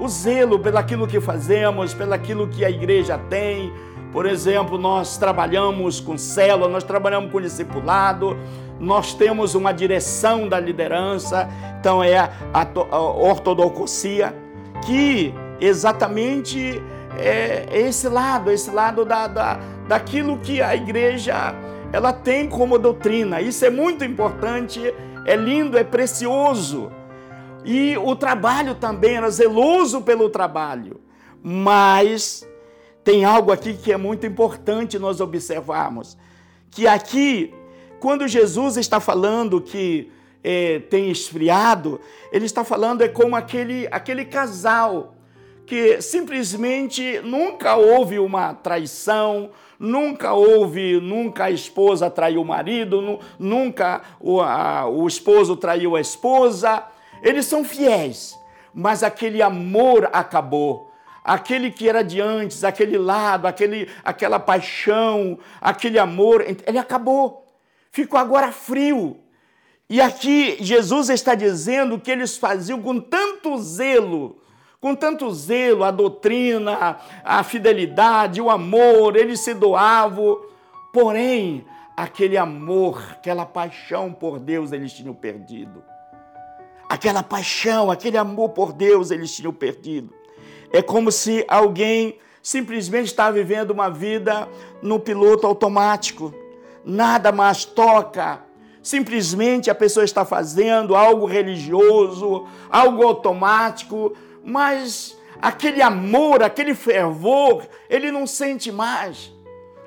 o 0.00 0.08
zelo 0.08 0.58
pelaquilo 0.58 1.06
que 1.06 1.20
fazemos, 1.20 1.94
pelaquilo 1.94 2.48
que 2.48 2.64
a 2.64 2.70
igreja 2.70 3.18
tem. 3.30 3.72
Por 4.12 4.26
exemplo, 4.26 4.78
nós 4.78 5.16
trabalhamos 5.18 6.00
com 6.00 6.16
célula, 6.16 6.68
nós 6.68 6.84
trabalhamos 6.84 7.30
com 7.30 7.40
discipulado, 7.40 8.36
nós 8.78 9.14
temos 9.14 9.54
uma 9.54 9.72
direção 9.72 10.48
da 10.48 10.58
liderança, 10.58 11.48
então 11.78 12.02
é 12.02 12.16
a, 12.18 12.30
a 12.52 13.00
ortodoxia, 13.00 14.34
que 14.84 15.34
exatamente 15.60 16.82
é 17.18 17.66
esse 17.72 18.08
lado, 18.08 18.50
esse 18.50 18.70
lado 18.70 19.04
da, 19.04 19.26
da, 19.26 19.58
daquilo 19.88 20.38
que 20.38 20.62
a 20.62 20.74
igreja 20.74 21.54
ela 21.92 22.12
tem 22.12 22.48
como 22.48 22.78
doutrina. 22.78 23.40
Isso 23.40 23.64
é 23.64 23.70
muito 23.70 24.04
importante 24.04 24.92
é 25.26 25.34
lindo, 25.34 25.76
é 25.76 25.84
precioso. 25.84 26.90
E 27.66 27.96
o 27.98 28.14
trabalho 28.16 28.74
também 28.76 29.16
era 29.16 29.28
zeloso 29.28 30.00
pelo 30.00 30.30
trabalho. 30.30 31.00
Mas 31.42 32.48
tem 33.04 33.24
algo 33.24 33.52
aqui 33.52 33.74
que 33.74 33.92
é 33.92 33.96
muito 33.96 34.24
importante 34.24 34.98
nós 34.98 35.20
observarmos. 35.20 36.16
Que 36.70 36.86
aqui, 36.86 37.52
quando 38.00 38.26
Jesus 38.26 38.78
está 38.78 39.00
falando 39.00 39.60
que 39.60 40.10
é, 40.42 40.78
tem 40.78 41.10
esfriado, 41.10 42.00
ele 42.32 42.46
está 42.46 42.64
falando 42.64 43.02
é 43.02 43.08
como 43.08 43.36
aquele, 43.36 43.88
aquele 43.90 44.24
casal 44.24 45.14
que 45.66 46.00
simplesmente 46.00 47.20
nunca 47.24 47.76
houve 47.76 48.20
uma 48.20 48.54
traição, 48.54 49.50
Nunca 49.78 50.32
houve, 50.32 51.00
nunca 51.00 51.44
a 51.44 51.50
esposa 51.50 52.10
traiu 52.10 52.40
o 52.40 52.44
marido, 52.44 53.20
nunca 53.38 54.02
o, 54.18 54.40
a, 54.40 54.88
o 54.88 55.06
esposo 55.06 55.54
traiu 55.54 55.94
a 55.94 56.00
esposa. 56.00 56.82
Eles 57.22 57.46
são 57.46 57.64
fiéis, 57.64 58.38
mas 58.74 59.02
aquele 59.02 59.42
amor 59.42 60.08
acabou. 60.12 60.92
Aquele 61.24 61.70
que 61.70 61.88
era 61.88 62.02
de 62.02 62.20
antes, 62.20 62.62
aquele 62.62 62.96
lado, 62.96 63.46
aquele, 63.46 63.88
aquela 64.04 64.38
paixão, 64.38 65.38
aquele 65.60 65.98
amor, 65.98 66.44
ele 66.66 66.78
acabou. 66.78 67.44
Ficou 67.90 68.18
agora 68.18 68.52
frio. 68.52 69.18
E 69.88 70.00
aqui 70.00 70.56
Jesus 70.60 71.08
está 71.08 71.34
dizendo 71.34 71.98
que 71.98 72.10
eles 72.10 72.36
faziam 72.36 72.80
com 72.80 73.00
tanto 73.00 73.56
zelo 73.58 74.40
com 74.80 74.94
tanto 74.94 75.32
zelo, 75.32 75.82
a 75.82 75.90
doutrina, 75.90 76.98
a 77.24 77.42
fidelidade, 77.42 78.40
o 78.40 78.48
amor, 78.48 79.16
eles 79.16 79.40
se 79.40 79.52
doavam, 79.52 80.40
porém, 80.92 81.64
aquele 81.96 82.36
amor, 82.36 83.02
aquela 83.10 83.46
paixão 83.46 84.12
por 84.12 84.38
Deus 84.38 84.70
eles 84.70 84.92
tinham 84.92 85.14
perdido. 85.14 85.82
Aquela 86.96 87.22
paixão, 87.22 87.90
aquele 87.90 88.16
amor 88.16 88.48
por 88.48 88.72
Deus 88.72 89.10
eles 89.10 89.30
tinham 89.36 89.52
perdido. 89.52 90.14
É 90.72 90.80
como 90.80 91.12
se 91.12 91.44
alguém 91.46 92.18
simplesmente 92.42 93.08
está 93.08 93.30
vivendo 93.30 93.70
uma 93.70 93.90
vida 93.90 94.48
no 94.80 94.98
piloto 94.98 95.46
automático, 95.46 96.32
nada 96.82 97.30
mais 97.30 97.66
toca, 97.66 98.40
simplesmente 98.82 99.68
a 99.70 99.74
pessoa 99.74 100.04
está 100.04 100.24
fazendo 100.24 100.96
algo 100.96 101.26
religioso, 101.26 102.46
algo 102.70 103.02
automático, 103.02 104.16
mas 104.42 105.18
aquele 105.42 105.82
amor, 105.82 106.42
aquele 106.42 106.74
fervor, 106.74 107.62
ele 107.90 108.10
não 108.10 108.26
sente 108.26 108.72
mais, 108.72 109.30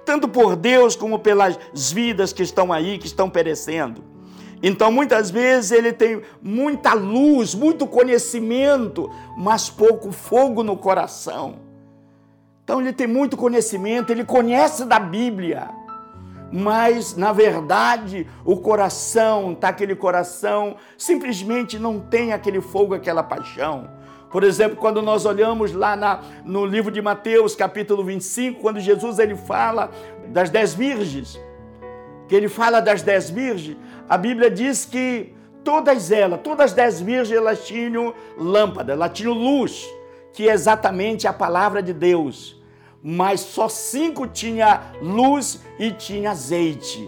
tanto 0.06 0.28
por 0.28 0.56
Deus 0.56 0.96
como 0.96 1.18
pelas 1.18 1.58
vidas 1.92 2.32
que 2.32 2.44
estão 2.44 2.72
aí, 2.72 3.00
que 3.00 3.08
estão 3.08 3.32
perecendo. 3.32 4.09
Então, 4.62 4.92
muitas 4.92 5.32
vezes 5.32 5.72
ele 5.72 5.94
tem 5.94 6.22
muita 6.42 6.94
luz, 6.94 7.56
muito 7.56 7.88
conhecimento, 7.88 9.10
mas 9.38 9.70
pouco 9.70 10.12
fogo 10.12 10.64
no 10.64 10.76
coração. 10.76 11.56
Então, 12.64 12.82
ele 12.82 12.94
tem 12.94 13.08
muito 13.08 13.38
conhecimento, 13.38 14.12
ele 14.12 14.26
conhece 14.26 14.86
da 14.86 15.00
Bíblia, 15.00 15.70
mas 16.52 17.16
na 17.16 17.32
verdade 17.32 18.28
o 18.44 18.58
coração, 18.58 19.56
tá 19.56 19.70
aquele 19.70 19.96
coração, 19.96 20.76
simplesmente 20.98 21.78
não 21.78 22.00
tem 22.00 22.34
aquele 22.34 22.62
fogo, 22.62 22.94
aquela 22.94 23.24
paixão. 23.24 23.90
Por 24.32 24.44
exemplo, 24.44 24.78
quando 24.78 25.02
nós 25.02 25.26
olhamos 25.26 25.74
lá 25.74 25.96
na, 25.96 26.22
no 26.46 26.66
livro 26.66 26.92
de 26.92 27.02
Mateus, 27.02 27.56
capítulo 27.56 28.04
25, 28.04 28.62
quando 28.62 28.80
Jesus 28.80 29.18
ele 29.18 29.36
fala 29.36 29.90
das 30.28 30.50
dez 30.50 30.74
virgens, 30.74 31.40
que 32.28 32.36
ele 32.36 32.48
fala 32.48 32.80
das 32.80 33.02
dez 33.02 33.30
virgens, 33.30 33.78
a 34.10 34.18
Bíblia 34.18 34.50
diz 34.50 34.86
que 34.86 35.34
todas 35.64 36.12
elas, 36.12 36.40
todas 36.44 36.72
as 36.72 36.74
dez 36.74 37.00
virgens, 37.00 37.38
elas 37.38 37.66
tinham 37.68 38.14
lâmpada, 38.36 38.94
elas 38.94 39.12
tinham 39.14 39.34
luz, 39.34 39.88
que 40.34 40.50
é 40.50 40.52
exatamente 40.52 41.28
a 41.28 41.34
palavra 41.34 41.84
de 41.84 41.94
Deus. 41.94 42.60
Mas 43.04 43.40
só 43.42 43.70
cinco 43.70 44.26
tinha 44.26 44.82
luz 45.00 45.62
e 45.78 45.92
tinha 45.92 46.32
azeite. 46.32 47.08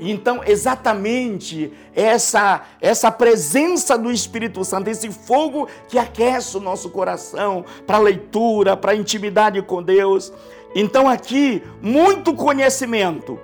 Então, 0.00 0.40
exatamente 0.44 1.72
essa 1.94 2.62
essa 2.80 3.10
presença 3.10 3.98
do 3.98 4.10
Espírito 4.10 4.64
Santo, 4.64 4.88
esse 4.88 5.10
fogo 5.10 5.68
que 5.88 5.98
aquece 5.98 6.56
o 6.56 6.60
nosso 6.60 6.88
coração 6.88 7.64
para 7.86 7.98
leitura, 7.98 8.76
para 8.76 8.94
intimidade 8.94 9.60
com 9.60 9.82
Deus. 9.82 10.32
Então, 10.74 11.08
aqui, 11.08 11.62
muito 11.82 12.34
conhecimento, 12.34 13.38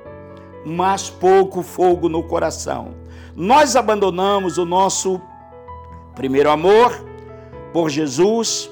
mas 0.64 1.11
pouco 1.11 1.62
fogo 1.62 2.09
no 2.09 2.23
coração. 2.23 2.94
Nós 3.37 3.76
abandonamos 3.76 4.59
o 4.59 4.64
nosso 4.64 5.21
primeiro 6.14 6.50
amor 6.50 7.04
por 7.73 7.90
Jesus 7.90 8.71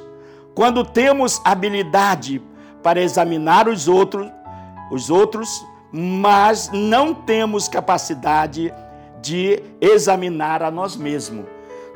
quando 0.54 0.84
temos 0.84 1.40
habilidade 1.44 2.42
para 2.82 3.00
examinar 3.00 3.68
os 3.68 3.88
outros, 3.88 4.30
os 4.90 5.11
outros 5.11 5.64
mas 5.92 6.70
não 6.72 7.12
temos 7.12 7.68
capacidade 7.68 8.72
de 9.20 9.62
examinar 9.78 10.62
a 10.62 10.70
nós 10.70 10.96
mesmos. 10.96 11.44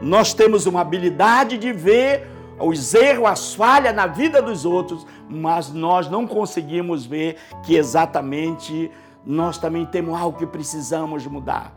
Nós 0.02 0.34
temos 0.34 0.66
uma 0.66 0.82
habilidade 0.82 1.56
de 1.56 1.72
ver 1.72 2.28
os 2.60 2.92
erros, 2.94 3.28
as 3.28 3.54
falhas 3.54 3.94
na 3.94 4.06
vida 4.06 4.42
dos 4.42 4.66
outros, 4.66 5.06
mas 5.28 5.72
nós 5.72 6.10
não 6.10 6.26
conseguimos 6.26 7.06
ver 7.06 7.36
que 7.64 7.74
exatamente 7.76 8.90
nós 9.26 9.59
também 9.59 9.85
temos 9.85 10.18
algo 10.18 10.38
que 10.38 10.47
precisamos 10.47 11.26
mudar. 11.26 11.75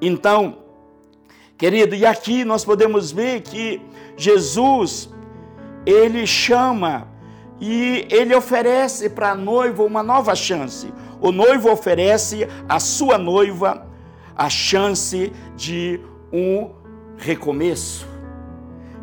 Então, 0.00 0.58
querido, 1.58 1.94
e 1.94 2.06
aqui 2.06 2.42
nós 2.42 2.64
podemos 2.64 3.12
ver 3.12 3.42
que 3.42 3.82
Jesus, 4.16 5.10
ele 5.84 6.26
chama 6.26 7.06
e 7.60 8.08
ele 8.10 8.34
oferece 8.34 9.10
para 9.10 9.32
a 9.32 9.34
noiva 9.34 9.82
uma 9.82 10.02
nova 10.02 10.34
chance. 10.34 10.92
O 11.20 11.30
noivo 11.30 11.70
oferece 11.70 12.48
à 12.66 12.80
sua 12.80 13.18
noiva 13.18 13.86
a 14.34 14.48
chance 14.48 15.30
de 15.54 16.00
um 16.32 16.70
recomeço. 17.18 18.08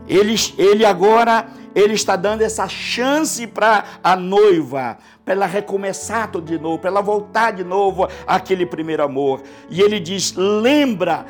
Ele, 0.08 0.36
ele 0.58 0.84
agora 0.84 1.48
ele 1.78 1.94
está 1.94 2.16
dando 2.16 2.42
essa 2.42 2.68
chance 2.68 3.46
para 3.46 3.84
a 4.04 4.16
noiva, 4.16 4.98
para 5.24 5.36
ela 5.36 5.46
recomeçar 5.46 6.32
tudo 6.32 6.48
de 6.48 6.58
novo, 6.58 6.80
para 6.80 6.90
ela 6.90 7.02
voltar 7.02 7.52
de 7.52 7.64
novo 7.64 8.08
àquele 8.26 8.66
primeiro 8.66 9.04
amor. 9.04 9.44
E 9.70 9.80
ele 9.80 10.00
diz: 10.00 10.34
lembra 10.36 11.24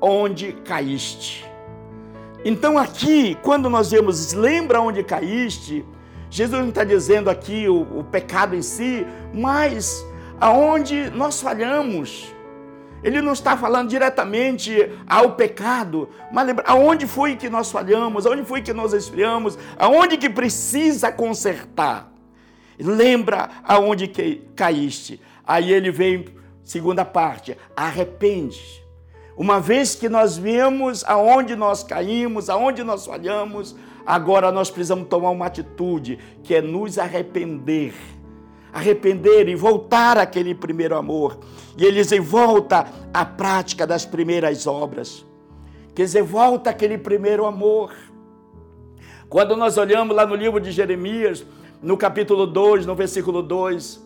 onde 0.00 0.52
caíste. 0.64 1.48
Então, 2.44 2.76
aqui, 2.76 3.38
quando 3.40 3.70
nós 3.70 3.92
vemos 3.92 4.32
lembra 4.32 4.80
onde 4.80 5.04
caíste, 5.04 5.84
Jesus 6.28 6.60
não 6.60 6.70
está 6.70 6.82
dizendo 6.82 7.30
aqui 7.30 7.68
o, 7.68 8.00
o 8.00 8.02
pecado 8.02 8.56
em 8.56 8.62
si, 8.62 9.06
mas 9.32 10.04
aonde 10.40 11.08
nós 11.10 11.40
falhamos. 11.40 12.33
Ele 13.04 13.20
não 13.20 13.34
está 13.34 13.54
falando 13.54 13.90
diretamente 13.90 14.74
ao 15.06 15.32
pecado, 15.32 16.08
mas 16.32 16.46
lembra, 16.46 16.64
aonde 16.66 17.06
foi 17.06 17.36
que 17.36 17.50
nós 17.50 17.70
falhamos, 17.70 18.24
aonde 18.24 18.44
foi 18.44 18.62
que 18.62 18.72
nós 18.72 18.94
esfriamos, 18.94 19.58
aonde 19.78 20.16
que 20.16 20.30
precisa 20.30 21.12
consertar. 21.12 22.10
Lembra 22.78 23.50
aonde 23.62 24.08
que 24.08 24.42
caíste. 24.56 25.20
Aí 25.46 25.70
ele 25.70 25.90
vem, 25.90 26.24
segunda 26.64 27.04
parte, 27.04 27.58
arrepende. 27.76 28.82
Uma 29.36 29.60
vez 29.60 29.94
que 29.94 30.08
nós 30.08 30.38
vemos 30.38 31.04
aonde 31.04 31.54
nós 31.54 31.84
caímos, 31.84 32.48
aonde 32.48 32.82
nós 32.82 33.04
falhamos, 33.04 33.76
agora 34.06 34.50
nós 34.50 34.70
precisamos 34.70 35.08
tomar 35.08 35.28
uma 35.28 35.44
atitude, 35.44 36.18
que 36.42 36.54
é 36.54 36.62
nos 36.62 36.98
arrepender 36.98 37.92
arrepender 38.74 39.48
e 39.48 39.54
voltar 39.54 40.18
àquele 40.18 40.52
primeiro 40.54 40.96
amor. 40.96 41.38
E 41.78 41.84
ele 41.84 42.02
diz: 42.02 42.10
volta 42.18 42.86
à 43.12 43.24
prática 43.24 43.86
das 43.86 44.04
primeiras 44.04 44.66
obras. 44.66 45.24
Quer 45.94 46.02
dizer, 46.02 46.22
volta 46.22 46.70
àquele 46.70 46.98
primeiro 46.98 47.46
amor. 47.46 47.94
Quando 49.28 49.56
nós 49.56 49.78
olhamos 49.78 50.14
lá 50.14 50.26
no 50.26 50.34
livro 50.34 50.60
de 50.60 50.72
Jeremias, 50.72 51.46
no 51.80 51.96
capítulo 51.96 52.46
2, 52.46 52.84
no 52.84 52.96
versículo 52.96 53.42
2, 53.42 54.04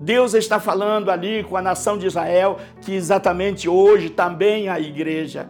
Deus 0.00 0.34
está 0.34 0.60
falando 0.60 1.10
ali 1.10 1.42
com 1.42 1.56
a 1.56 1.62
nação 1.62 1.98
de 1.98 2.06
Israel, 2.06 2.58
que 2.82 2.94
exatamente 2.94 3.68
hoje 3.68 4.08
também 4.08 4.68
a 4.68 4.78
igreja. 4.78 5.48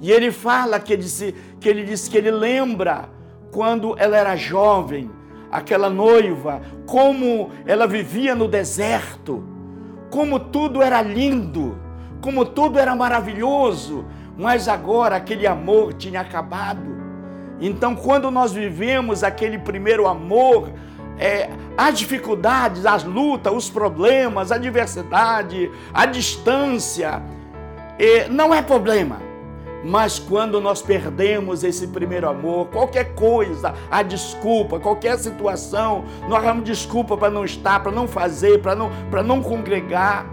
E 0.00 0.10
ele 0.10 0.30
fala 0.32 0.80
que 0.80 0.94
ele 0.94 1.02
disse 1.02 1.34
que 1.60 1.68
ele, 1.68 1.84
disse 1.84 2.08
que 2.08 2.16
ele 2.16 2.30
lembra 2.30 3.08
quando 3.50 3.94
ela 3.98 4.16
era 4.16 4.34
jovem, 4.34 5.10
aquela 5.52 5.90
noiva, 5.90 6.62
como 6.86 7.50
ela 7.66 7.86
vivia 7.86 8.34
no 8.34 8.48
deserto, 8.48 9.44
como 10.10 10.40
tudo 10.40 10.82
era 10.82 11.02
lindo, 11.02 11.78
como 12.22 12.46
tudo 12.46 12.78
era 12.78 12.96
maravilhoso, 12.96 14.06
mas 14.36 14.66
agora 14.66 15.16
aquele 15.16 15.46
amor 15.46 15.92
tinha 15.92 16.22
acabado. 16.22 16.90
Então, 17.60 17.94
quando 17.94 18.30
nós 18.30 18.52
vivemos 18.52 19.22
aquele 19.22 19.58
primeiro 19.58 20.06
amor, 20.08 20.72
é, 21.18 21.50
as 21.76 21.98
dificuldades, 21.98 22.86
as 22.86 23.04
lutas, 23.04 23.52
os 23.54 23.68
problemas, 23.68 24.50
a 24.50 24.56
adversidade, 24.56 25.70
a 25.92 26.06
distância, 26.06 27.22
é, 27.98 28.26
não 28.28 28.54
é 28.54 28.62
problema 28.62 29.31
mas 29.84 30.18
quando 30.18 30.60
nós 30.60 30.80
perdemos 30.80 31.64
esse 31.64 31.88
primeiro 31.88 32.28
amor, 32.28 32.66
qualquer 32.66 33.14
coisa, 33.14 33.74
a 33.90 34.02
desculpa, 34.02 34.78
qualquer 34.78 35.18
situação, 35.18 36.04
nós 36.28 36.42
damos 36.42 36.64
desculpa 36.64 37.16
para 37.16 37.30
não 37.30 37.44
estar, 37.44 37.80
para 37.82 37.90
não 37.90 38.06
fazer, 38.06 38.60
para 38.60 38.74
não, 38.74 38.90
para 39.10 39.22
não 39.22 39.42
congregar. 39.42 40.26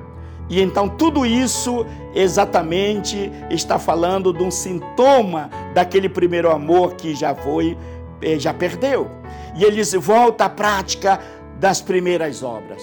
E 0.48 0.62
então 0.62 0.89
tudo 0.89 1.25
isso 1.25 1.86
exatamente 2.13 3.32
está 3.50 3.77
falando 3.77 4.34
de 4.34 4.44
um 4.44 4.50
sintoma 4.50 5.50
daquele 5.74 6.10
primeiro 6.10 6.51
amor 6.51 6.94
que 6.94 7.15
já 7.15 7.36
foi, 7.36 7.77
eh, 8.22 8.39
já 8.39 8.53
perdeu. 8.53 9.10
E 9.56 9.63
ele 9.63 9.75
diz: 9.75 9.94
volta 9.94 10.46
à 10.46 10.50
prática 10.50 11.20
das 11.60 11.82
primeiras 11.82 12.41
obras, 12.41 12.82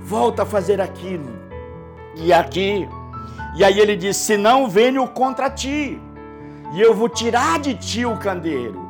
volta 0.00 0.42
a 0.42 0.46
fazer 0.46 0.80
aquilo. 0.80 1.30
E 2.16 2.32
aqui 2.32 2.88
e 3.54 3.62
aí 3.62 3.78
ele 3.78 3.96
diz: 3.96 4.16
Se 4.16 4.36
não 4.36 4.68
venho 4.68 5.06
contra 5.08 5.50
ti, 5.50 6.00
e 6.74 6.80
eu 6.80 6.94
vou 6.94 7.08
tirar 7.08 7.58
de 7.58 7.74
ti 7.74 8.04
o 8.04 8.18
candeeiro, 8.18 8.80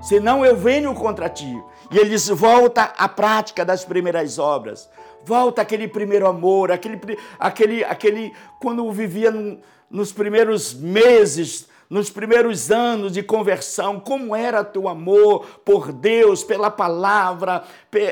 senão 0.00 0.44
eu 0.44 0.56
venho 0.56 0.94
contra 0.94 1.28
ti. 1.28 1.60
E 1.90 1.98
ele 1.98 2.10
diz: 2.10 2.28
Volta 2.28 2.92
à 2.96 3.08
prática 3.08 3.64
das 3.64 3.84
primeiras 3.84 4.38
obras, 4.38 4.88
volta 5.24 5.62
aquele 5.62 5.88
primeiro 5.88 6.26
amor, 6.28 6.70
aquele, 6.70 7.00
aquele, 7.38 7.84
aquele 7.84 8.32
quando 8.60 8.90
vivia 8.92 9.30
no, 9.30 9.58
nos 9.90 10.12
primeiros 10.12 10.74
meses 10.74 11.70
nos 11.90 12.08
primeiros 12.08 12.70
anos 12.70 13.12
de 13.12 13.22
conversão, 13.22 14.00
como 14.00 14.34
era 14.34 14.64
teu 14.64 14.88
amor 14.88 15.44
por 15.62 15.92
Deus, 15.92 16.42
pela 16.42 16.70
palavra, 16.70 17.64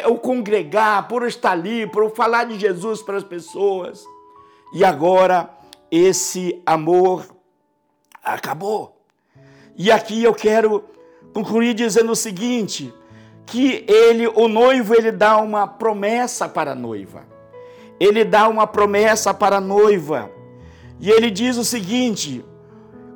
o 0.07 0.17
congregar, 0.17 1.09
por 1.09 1.27
estar 1.27 1.53
ali, 1.53 1.87
por 1.87 2.15
falar 2.15 2.45
de 2.45 2.59
Jesus 2.59 3.01
para 3.01 3.17
as 3.17 3.25
pessoas. 3.25 4.05
E 4.75 4.85
agora 4.85 5.49
esse 5.91 6.61
amor 6.65 7.27
acabou. 8.23 8.97
E 9.77 9.91
aqui 9.91 10.23
eu 10.23 10.35
quero 10.35 10.85
concluir 11.33 11.75
dizendo 11.75 12.13
o 12.13 12.17
seguinte, 12.17 12.93
que 13.47 13.85
ele, 13.89 14.29
o 14.29 14.47
noivo, 14.47 14.95
ele 14.95 15.11
dá 15.11 15.39
uma 15.39 15.67
promessa 15.67 16.49
para 16.49 16.73
a 16.73 16.75
noiva. 16.75 17.25
Ele 17.99 18.25
dá 18.25 18.49
uma 18.49 18.67
promessa 18.67 19.35
para 19.35 19.57
a 19.57 19.61
noiva. 19.61 20.31
E 21.01 21.11
ele 21.11 21.31
diz 21.31 21.57
o 21.57 21.65
seguinte, 21.65 22.45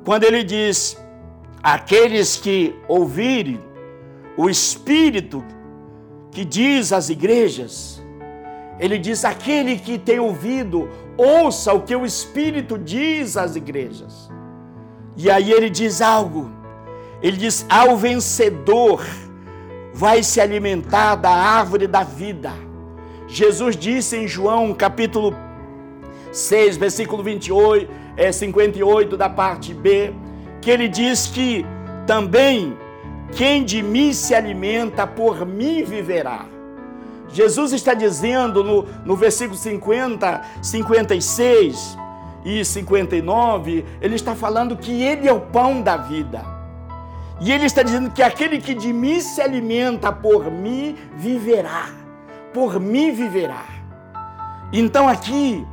quando 0.03 0.23
ele 0.23 0.43
diz: 0.43 0.97
aqueles 1.63 2.35
que 2.35 2.75
ouvirem 2.87 3.59
o 4.37 4.49
Espírito 4.49 5.43
que 6.31 6.43
diz 6.43 6.91
às 6.91 7.09
igrejas, 7.09 8.03
ele 8.79 8.97
diz: 8.97 9.23
aquele 9.23 9.77
que 9.77 9.97
tem 9.97 10.19
ouvido, 10.19 10.89
ouça 11.17 11.73
o 11.73 11.81
que 11.81 11.95
o 11.95 12.05
Espírito 12.05 12.77
diz 12.77 13.37
às 13.37 13.55
igrejas. 13.55 14.29
E 15.17 15.29
aí 15.29 15.51
ele 15.51 15.69
diz 15.69 16.01
algo. 16.01 16.51
Ele 17.21 17.37
diz: 17.37 17.65
ao 17.69 17.95
vencedor 17.97 19.05
vai 19.93 20.23
se 20.23 20.41
alimentar 20.41 21.15
da 21.15 21.31
árvore 21.31 21.87
da 21.87 22.03
vida. 22.03 22.51
Jesus 23.27 23.75
disse 23.75 24.17
em 24.17 24.27
João 24.27 24.73
capítulo 24.73 25.35
6, 26.31 26.77
versículo 26.77 27.23
28, 27.23 27.89
é, 28.17 28.31
58 28.31 29.17
da 29.17 29.29
parte 29.29 29.73
B, 29.73 30.13
que 30.61 30.69
ele 30.69 30.87
diz 30.87 31.27
que 31.27 31.65
também 32.05 32.77
quem 33.31 33.63
de 33.63 33.81
mim 33.81 34.13
se 34.13 34.35
alimenta, 34.35 35.07
por 35.07 35.45
mim 35.45 35.83
viverá. 35.83 36.45
Jesus 37.35 37.73
está 37.73 37.93
dizendo 37.93 38.63
no, 38.63 38.83
no 39.03 39.13
versículo 39.13 39.57
50, 39.57 40.41
56 40.61 41.97
e 42.45 42.63
59, 42.63 43.83
ele 43.99 44.15
está 44.15 44.33
falando 44.33 44.77
que 44.77 45.03
ele 45.03 45.27
é 45.27 45.33
o 45.33 45.41
pão 45.41 45.81
da 45.81 45.97
vida. 45.97 46.45
E 47.41 47.51
ele 47.51 47.65
está 47.65 47.83
dizendo 47.83 48.09
que 48.09 48.23
aquele 48.23 48.61
que 48.61 48.73
de 48.73 48.93
mim 48.93 49.19
se 49.19 49.41
alimenta, 49.41 50.13
por 50.13 50.49
mim 50.49 50.95
viverá. 51.17 51.89
Por 52.53 52.79
mim 52.79 53.11
viverá. 53.11 53.65
Então 54.71 55.09
aqui, 55.09 55.67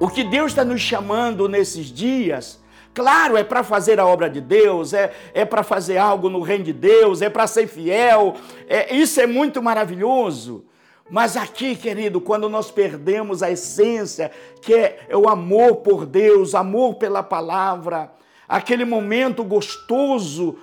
o 0.00 0.08
que 0.08 0.24
Deus 0.24 0.50
está 0.50 0.64
nos 0.64 0.80
chamando 0.80 1.48
nesses 1.48 1.86
dias 1.86 2.60
Claro, 2.94 3.38
é 3.38 3.44
para 3.44 3.62
fazer 3.62 3.98
a 3.98 4.06
obra 4.06 4.28
de 4.28 4.40
Deus, 4.40 4.92
é, 4.92 5.12
é 5.32 5.44
para 5.46 5.62
fazer 5.62 5.96
algo 5.96 6.28
no 6.28 6.42
reino 6.42 6.64
de 6.64 6.74
Deus, 6.74 7.22
é 7.22 7.30
para 7.30 7.46
ser 7.46 7.66
fiel, 7.66 8.34
é, 8.68 8.94
isso 8.94 9.18
é 9.20 9.26
muito 9.26 9.62
maravilhoso. 9.62 10.66
Mas 11.10 11.36
aqui, 11.36 11.74
querido, 11.74 12.20
quando 12.20 12.48
nós 12.48 12.70
perdemos 12.70 13.42
a 13.42 13.50
essência, 13.50 14.30
que 14.60 14.74
é, 14.74 15.06
é 15.08 15.16
o 15.16 15.28
amor 15.28 15.76
por 15.76 16.04
Deus, 16.04 16.54
amor 16.54 16.94
pela 16.94 17.22
palavra, 17.22 18.12
aquele 18.46 18.84
momento 18.84 19.42
gostoso 19.42 20.58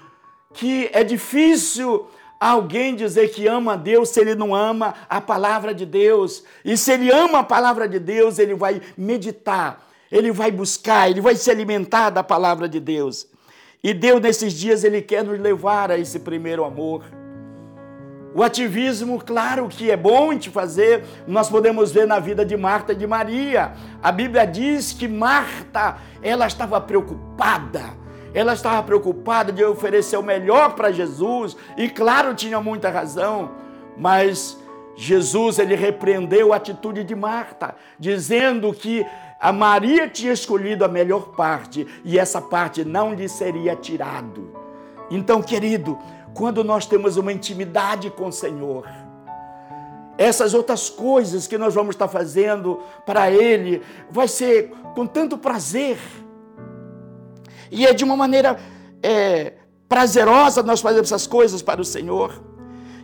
que 0.54 0.90
é 0.94 1.04
difícil 1.04 2.08
alguém 2.40 2.96
dizer 2.96 3.30
que 3.30 3.48
ama 3.48 3.74
a 3.74 3.76
Deus 3.76 4.10
se 4.10 4.20
ele 4.20 4.34
não 4.34 4.56
ama 4.56 4.94
a 5.10 5.20
palavra 5.20 5.74
de 5.74 5.86
Deus. 5.86 6.44
E 6.64 6.78
se 6.78 6.94
ele 6.94 7.12
ama 7.12 7.40
a 7.40 7.44
palavra 7.44 7.88
de 7.88 8.00
Deus, 8.00 8.40
ele 8.40 8.56
vai 8.56 8.82
meditar 8.98 9.89
ele 10.12 10.32
vai 10.32 10.52
buscar, 10.52 11.10
ele 11.10 11.22
vai 11.22 11.36
se 11.36 11.50
alimentar 11.52 12.10
da 12.10 12.24
palavra 12.24 12.68
de 12.68 12.80
Deus. 12.80 13.28
E 13.84 13.94
Deus, 13.94 14.20
nesses 14.20 14.54
dias, 14.54 14.84
ele 14.84 15.02
quer 15.02 15.24
nos 15.24 15.40
levar 15.40 15.92
a 15.92 15.98
esse 15.98 16.20
primeiro 16.20 16.66
amor. 16.66 17.04
O 18.34 18.44
ativismo, 18.44 19.20
claro 19.20 19.68
que 19.68 19.90
é 19.90 19.98
bom 19.98 20.36
de 20.36 20.50
fazer, 20.50 21.04
nós 21.26 21.50
podemos 21.50 21.92
ver 21.92 22.06
na 22.06 22.20
vida 22.20 22.46
de 22.46 22.56
Marta 22.56 22.94
e 22.94 22.96
de 22.96 23.08
Maria. 23.08 23.74
A 24.04 24.12
Bíblia 24.12 24.46
diz 24.46 24.94
que 24.94 25.08
Marta, 25.08 25.98
ela 26.22 26.46
estava 26.46 26.80
preocupada, 26.80 27.98
ela 28.34 28.54
estava 28.54 28.84
preocupada 28.84 29.52
de 29.52 29.64
oferecer 29.64 30.18
o 30.18 30.24
melhor 30.24 30.76
para 30.76 30.92
Jesus, 30.92 31.58
e 31.76 31.90
claro, 31.90 32.36
tinha 32.36 32.62
muita 32.62 32.90
razão, 32.90 33.52
mas 33.98 34.60
Jesus, 34.96 35.58
ele 35.58 35.76
repreendeu 35.76 36.54
a 36.54 36.58
atitude 36.58 37.04
de 37.04 37.16
Marta, 37.16 37.74
dizendo 37.98 38.72
que 38.74 39.04
a 39.40 39.54
Maria 39.54 40.10
tinha 40.10 40.34
escolhido 40.34 40.84
a 40.84 40.88
melhor 40.90 41.30
parte 41.30 41.88
e 42.04 42.20
essa 42.20 42.42
parte 42.42 42.84
não 42.84 43.14
lhe 43.14 43.30
seria 43.30 43.76
tirado. 43.76 44.52
Então, 45.10 45.42
querido, 45.42 45.98
quando 46.34 46.64
nós 46.64 46.86
temos 46.86 47.16
uma 47.16 47.32
intimidade 47.32 48.10
com 48.10 48.28
o 48.28 48.34
Senhor, 48.34 48.86
essas 50.18 50.54
outras 50.54 50.90
coisas 50.90 51.48
que 51.48 51.58
nós 51.58 51.74
vamos 51.74 51.96
estar 51.96 52.10
fazendo 52.10 52.82
para 53.06 53.32
Ele, 53.32 53.82
vai 54.12 54.28
ser 54.28 54.72
com 54.94 55.08
tanto 55.08 55.38
prazer. 55.38 55.98
E 57.72 57.88
é 57.88 57.94
de 57.94 58.04
uma 58.04 58.18
maneira 58.18 58.60
é, 59.02 59.54
prazerosa 59.88 60.62
nós 60.62 60.82
fazermos 60.82 61.10
essas 61.10 61.26
coisas 61.26 61.62
para 61.62 61.80
o 61.80 61.86
Senhor. 61.86 62.44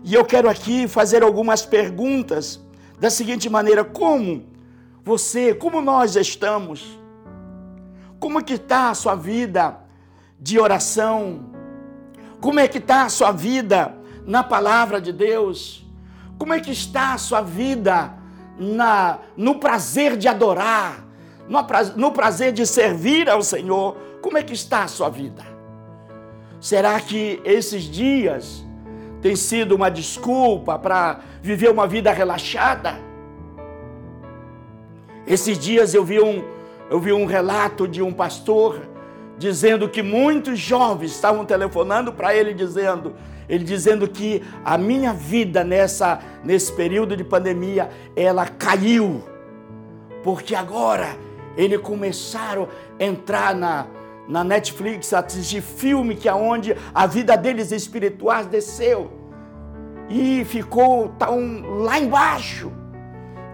E 0.03 0.13
eu 0.13 0.25
quero 0.25 0.49
aqui 0.49 0.85
fazer 0.85 1.23
algumas 1.23 1.65
perguntas 1.65 2.59
da 2.99 3.09
seguinte 3.09 3.49
maneira: 3.49 3.85
como 3.85 4.54
você, 5.05 5.53
como 5.53 5.81
nós 5.81 6.15
estamos? 6.15 6.99
Como 8.19 8.43
que 8.43 8.55
está 8.55 8.89
a 8.89 8.95
sua 8.95 9.13
vida 9.13 9.77
de 10.39 10.59
oração? 10.59 11.51
Como 12.41 12.59
é 12.59 12.67
que 12.67 12.79
está 12.79 13.03
a 13.03 13.09
sua 13.09 13.31
vida 13.31 13.95
na 14.25 14.43
palavra 14.43 14.99
de 14.99 15.13
Deus? 15.13 15.85
Como 16.39 16.53
é 16.53 16.59
que 16.59 16.71
está 16.71 17.13
a 17.13 17.19
sua 17.19 17.41
vida 17.41 18.15
na, 18.57 19.19
no 19.37 19.59
prazer 19.59 20.17
de 20.17 20.27
adorar, 20.27 21.05
no, 21.47 21.63
no 21.95 22.11
prazer 22.11 22.51
de 22.51 22.65
servir 22.65 23.29
ao 23.29 23.43
Senhor? 23.43 23.95
Como 24.23 24.39
é 24.39 24.41
que 24.41 24.53
está 24.53 24.85
a 24.85 24.87
sua 24.87 25.09
vida? 25.09 25.45
Será 26.59 26.99
que 26.99 27.39
esses 27.45 27.83
dias 27.83 28.65
têm 29.21 29.35
sido 29.35 29.75
uma 29.75 29.91
desculpa 29.91 30.79
para 30.79 31.19
viver 31.43 31.69
uma 31.69 31.85
vida 31.85 32.11
relaxada? 32.11 33.05
Esses 35.27 35.57
dias 35.57 35.93
eu 35.93 36.03
vi 36.03 36.19
um, 36.19 36.43
eu 36.89 36.99
vi 36.99 37.11
um 37.11 37.25
relato 37.25 37.87
de 37.87 38.01
um 38.01 38.13
pastor 38.13 38.79
dizendo 39.37 39.89
que 39.89 40.01
muitos 40.01 40.59
jovens 40.59 41.11
estavam 41.11 41.43
telefonando 41.43 42.13
para 42.13 42.33
ele 42.35 42.53
dizendo, 42.53 43.15
ele 43.49 43.63
dizendo 43.63 44.07
que 44.07 44.43
a 44.63 44.77
minha 44.77 45.13
vida 45.13 45.63
nessa 45.63 46.19
nesse 46.43 46.71
período 46.71 47.17
de 47.17 47.23
pandemia 47.23 47.89
ela 48.15 48.45
caiu. 48.45 49.23
Porque 50.23 50.55
agora 50.55 51.17
eles 51.57 51.79
começaram 51.79 52.67
a 52.99 53.03
entrar 53.03 53.55
na 53.55 53.87
na 54.27 54.43
Netflix 54.43 55.13
assistir 55.13 55.61
filme 55.61 56.15
que 56.15 56.27
aonde 56.27 56.71
é 56.71 56.77
a 56.93 57.05
vida 57.05 57.37
deles 57.37 57.71
espirituais 57.71 58.47
desceu 58.47 59.11
e 60.09 60.43
ficou 60.45 61.09
tão 61.09 61.83
lá 61.83 61.99
embaixo. 61.99 62.71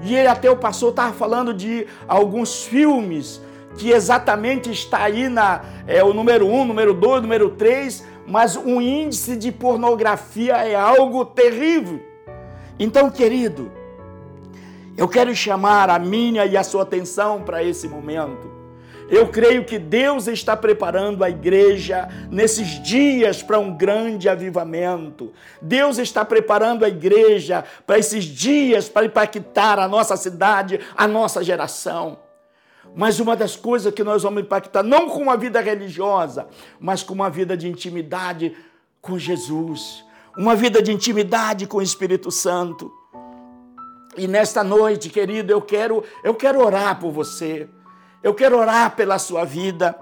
E 0.02 0.16
ele 0.16 0.28
até 0.28 0.50
o 0.50 0.58
pastor 0.58 0.90
estava 0.90 1.14
falando 1.14 1.54
de 1.54 1.86
alguns 2.08 2.64
filmes 2.64 3.42
que 3.78 3.92
exatamente 3.92 4.72
está 4.72 5.04
aí 5.04 5.30
na 5.30 5.62
é 5.88 6.04
o 6.04 6.14
número 6.14 6.46
um, 6.46 6.66
número 6.66 6.94
dois, 6.94 7.22
número 7.22 7.52
três, 7.52 8.06
mas 8.28 8.56
o 8.56 8.82
índice 8.82 9.36
de 9.36 9.52
pornografia 9.52 10.58
é 10.58 10.76
algo 10.76 11.24
terrível. 11.26 12.02
Então, 12.78 13.10
querido, 13.10 13.72
eu 14.98 15.08
quero 15.08 15.36
chamar 15.36 15.90
a 15.90 16.00
minha 16.00 16.46
e 16.46 16.58
a 16.58 16.64
sua 16.64 16.84
atenção 16.84 17.42
para 17.42 17.64
esse 17.64 17.88
momento. 17.88 18.51
Eu 19.12 19.28
creio 19.28 19.66
que 19.66 19.78
Deus 19.78 20.28
está 20.28 20.56
preparando 20.56 21.22
a 21.22 21.30
igreja 21.30 22.08
nesses 22.32 22.82
dias 22.82 23.44
para 23.44 23.60
um 23.60 23.76
grande 23.76 24.30
avivamento. 24.30 25.34
Deus 25.62 25.98
está 25.98 26.24
preparando 26.24 26.86
a 26.86 26.88
igreja 26.88 27.66
para 27.86 28.00
esses 28.00 28.24
dias 28.24 28.88
para 28.88 29.06
impactar 29.06 29.78
a 29.80 29.88
nossa 29.88 30.16
cidade, 30.16 30.80
a 30.96 31.10
nossa 31.10 31.44
geração. 31.44 32.20
Mas 32.96 33.20
uma 33.20 33.36
das 33.36 33.58
coisas 33.58 33.94
que 33.94 34.02
nós 34.02 34.24
vamos 34.24 34.44
impactar, 34.44 34.82
não 34.82 35.10
com 35.10 35.22
uma 35.22 35.36
vida 35.36 35.60
religiosa, 35.60 36.48
mas 36.80 37.04
com 37.04 37.14
uma 37.14 37.30
vida 37.30 37.58
de 37.58 37.68
intimidade 37.68 38.56
com 39.02 39.20
Jesus, 39.20 40.06
uma 40.38 40.56
vida 40.56 40.82
de 40.82 40.94
intimidade 40.94 41.68
com 41.68 41.80
o 41.80 41.82
Espírito 41.82 42.32
Santo. 42.32 42.90
E 44.16 44.26
nesta 44.26 44.64
noite, 44.64 45.10
querido, 45.10 45.52
eu 45.52 45.62
quero, 45.62 46.02
eu 46.24 46.34
quero 46.34 46.64
orar 46.64 46.98
por 46.98 47.12
você. 47.12 47.68
Eu 48.24 48.34
quero 48.34 48.58
orar 48.58 48.96
pela 48.96 49.18
sua 49.18 49.46
vida. 49.46 49.98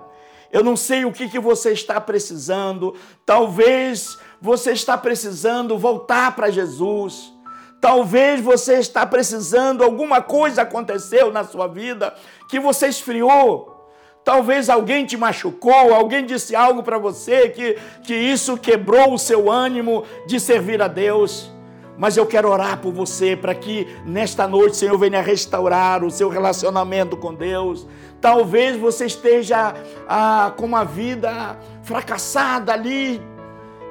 Eu 0.51 0.63
não 0.63 0.75
sei 0.75 1.05
o 1.05 1.12
que, 1.12 1.29
que 1.29 1.39
você 1.39 1.71
está 1.71 2.01
precisando. 2.01 2.95
Talvez 3.25 4.17
você 4.41 4.71
está 4.71 4.97
precisando 4.97 5.77
voltar 5.77 6.36
para 6.36 6.49
Jesus. 6.49 7.34
Talvez 7.82 8.41
você 8.41 8.75
está 8.75 9.05
precisando, 9.05 9.84
alguma 9.84 10.21
coisa 10.21 10.63
aconteceu 10.63 11.32
na 11.32 11.45
sua 11.45 11.65
vida 11.67 12.13
que 12.49 12.60
você 12.60 12.88
esfriou. 12.88 13.79
Talvez 14.23 14.69
alguém 14.69 15.05
te 15.05 15.15
machucou, 15.15 15.93
alguém 15.93 16.25
disse 16.25 16.55
algo 16.55 16.84
para 16.84 16.97
você 16.97 17.49
que, 17.49 17.77
que 18.03 18.13
isso 18.13 18.58
quebrou 18.58 19.13
o 19.13 19.17
seu 19.17 19.49
ânimo 19.49 20.03
de 20.27 20.39
servir 20.39 20.82
a 20.82 20.89
Deus. 20.89 21.49
Mas 21.97 22.15
eu 22.15 22.25
quero 22.25 22.49
orar 22.49 22.79
por 22.79 22.93
você 22.93 23.36
para 23.36 23.55
que 23.55 23.88
nesta 24.05 24.47
noite 24.47 24.71
o 24.71 24.75
Senhor 24.75 24.97
venha 24.97 25.21
restaurar 25.21 26.03
o 26.03 26.12
seu 26.12 26.29
relacionamento 26.29 27.17
com 27.17 27.34
Deus, 27.34 27.88
Talvez 28.21 28.77
você 28.77 29.05
esteja 29.05 29.73
ah, 30.08 30.53
com 30.58 30.65
uma 30.65 30.84
vida 30.84 31.58
fracassada 31.84 32.73
ali 32.73 33.21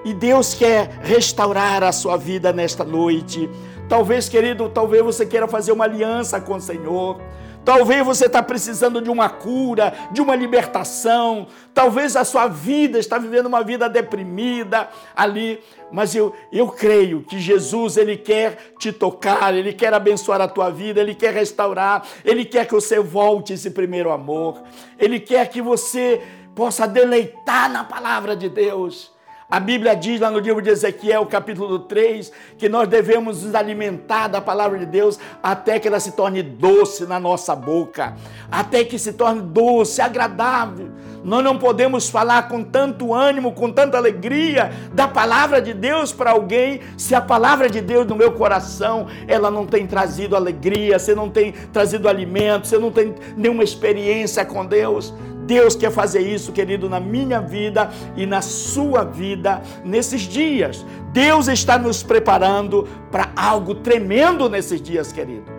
e 0.05 0.13
Deus 0.13 0.55
quer 0.55 1.01
restaurar 1.03 1.83
a 1.83 1.93
sua 1.93 2.17
vida 2.17 2.53
nesta 2.53 2.85
noite. 2.85 3.49
Talvez, 3.89 4.29
querido, 4.29 4.69
talvez 4.69 5.03
você 5.03 5.25
queira 5.25 5.49
fazer 5.49 5.73
uma 5.73 5.85
aliança 5.85 6.41
com 6.41 6.57
o 6.57 6.61
Senhor. 6.61 7.21
Talvez 7.69 8.03
você 8.03 8.25
está 8.25 8.43
precisando 8.43 8.99
de 8.99 9.11
uma 9.11 9.29
cura, 9.29 9.93
de 10.11 10.23
uma 10.23 10.35
libertação. 10.35 11.49
Talvez 11.75 12.17
a 12.17 12.25
sua 12.25 12.49
vida 12.49 12.99
está 12.99 13.19
vivendo 13.19 13.45
uma 13.45 13.63
vida 13.63 13.91
deprimida 13.91 14.89
ali. 15.15 15.63
Mas 15.93 16.15
eu, 16.15 16.35
eu 16.51 16.69
creio 16.69 17.23
que 17.25 17.39
Jesus, 17.39 17.99
Ele 17.99 18.17
quer 18.17 18.73
te 18.79 18.91
tocar, 18.91 19.55
Ele 19.55 19.75
quer 19.75 19.93
abençoar 19.93 20.41
a 20.41 20.49
tua 20.49 20.71
vida, 20.71 21.03
Ele 21.03 21.15
quer 21.15 21.35
restaurar, 21.35 22.07
Ele 22.25 22.47
quer 22.47 22.67
que 22.67 22.73
você 22.73 23.01
volte 23.01 23.53
esse 23.53 23.71
primeiro 23.71 24.11
amor. 24.11 24.63
Ele 24.99 25.21
quer 25.21 25.47
que 25.51 25.61
você 25.61 26.23
possa 26.55 26.89
deleitar 26.89 27.71
na 27.71 27.85
palavra 27.85 28.35
de 28.35 28.49
Deus. 28.49 29.13
A 29.51 29.59
Bíblia 29.59 29.97
diz 29.97 30.21
lá 30.21 30.31
no 30.31 30.41
livro 30.41 30.61
de 30.61 30.69
Ezequiel, 30.69 31.25
capítulo 31.25 31.79
3, 31.79 32.31
que 32.59 32.69
nós 32.69 32.87
devemos 32.87 33.43
nos 33.43 33.55
alimentar 33.55 34.29
da 34.29 34.43
palavra 34.43 34.79
de 34.79 34.85
Deus 34.85 35.19
até 35.43 35.79
que 35.79 35.89
ela 35.89 35.99
se 35.99 36.13
torne 36.13 36.43
doce 36.43 37.07
na 37.07 37.19
nossa 37.19 37.57
boca, 37.57 38.15
até 38.53 38.85
que 38.85 38.99
se 38.99 39.15
torne 39.15 39.41
doce, 39.41 40.03
agradável. 40.03 40.91
Nós 41.25 41.43
não 41.43 41.57
podemos 41.57 42.11
falar 42.11 42.47
com 42.49 42.63
tanto 42.63 43.15
ânimo, 43.15 43.53
com 43.53 43.73
tanta 43.73 43.97
alegria 43.97 44.71
da 44.93 45.09
palavra 45.09 45.63
de 45.63 45.73
Deus 45.73 46.13
para 46.13 46.33
alguém, 46.33 46.81
se 46.99 47.15
a 47.15 47.21
palavra 47.21 47.71
de 47.71 47.81
Deus 47.81 48.07
no 48.07 48.15
meu 48.15 48.33
coração, 48.33 49.07
ela 49.27 49.51
não 49.51 49.65
tem 49.65 49.87
trazido 49.87 50.37
alegria, 50.37 50.99
você 50.99 51.15
não 51.15 51.31
tem 51.31 51.53
trazido 51.73 52.07
alimento, 52.07 52.67
você 52.67 52.79
não 52.79 52.91
tem 52.91 53.15
nenhuma 53.35 53.65
experiência 53.65 54.45
com 54.45 54.67
Deus. 54.67 55.15
Deus 55.49 55.75
quer 55.75 55.91
fazer 55.91 56.21
isso, 56.21 56.53
querido, 56.53 56.91
na 56.91 57.01
minha 57.01 57.41
vida 57.41 57.91
e 58.15 58.27
na 58.27 58.43
sua 58.43 59.03
vida 59.03 59.63
nesses 59.83 60.21
dias. 60.21 60.85
Deus 61.11 61.49
está 61.49 61.79
nos 61.79 62.03
preparando 62.03 62.87
para 63.11 63.31
algo 63.35 63.75
tremendo 63.77 64.47
nesses 64.51 64.79
dias, 64.79 65.11
querido. 65.11 65.51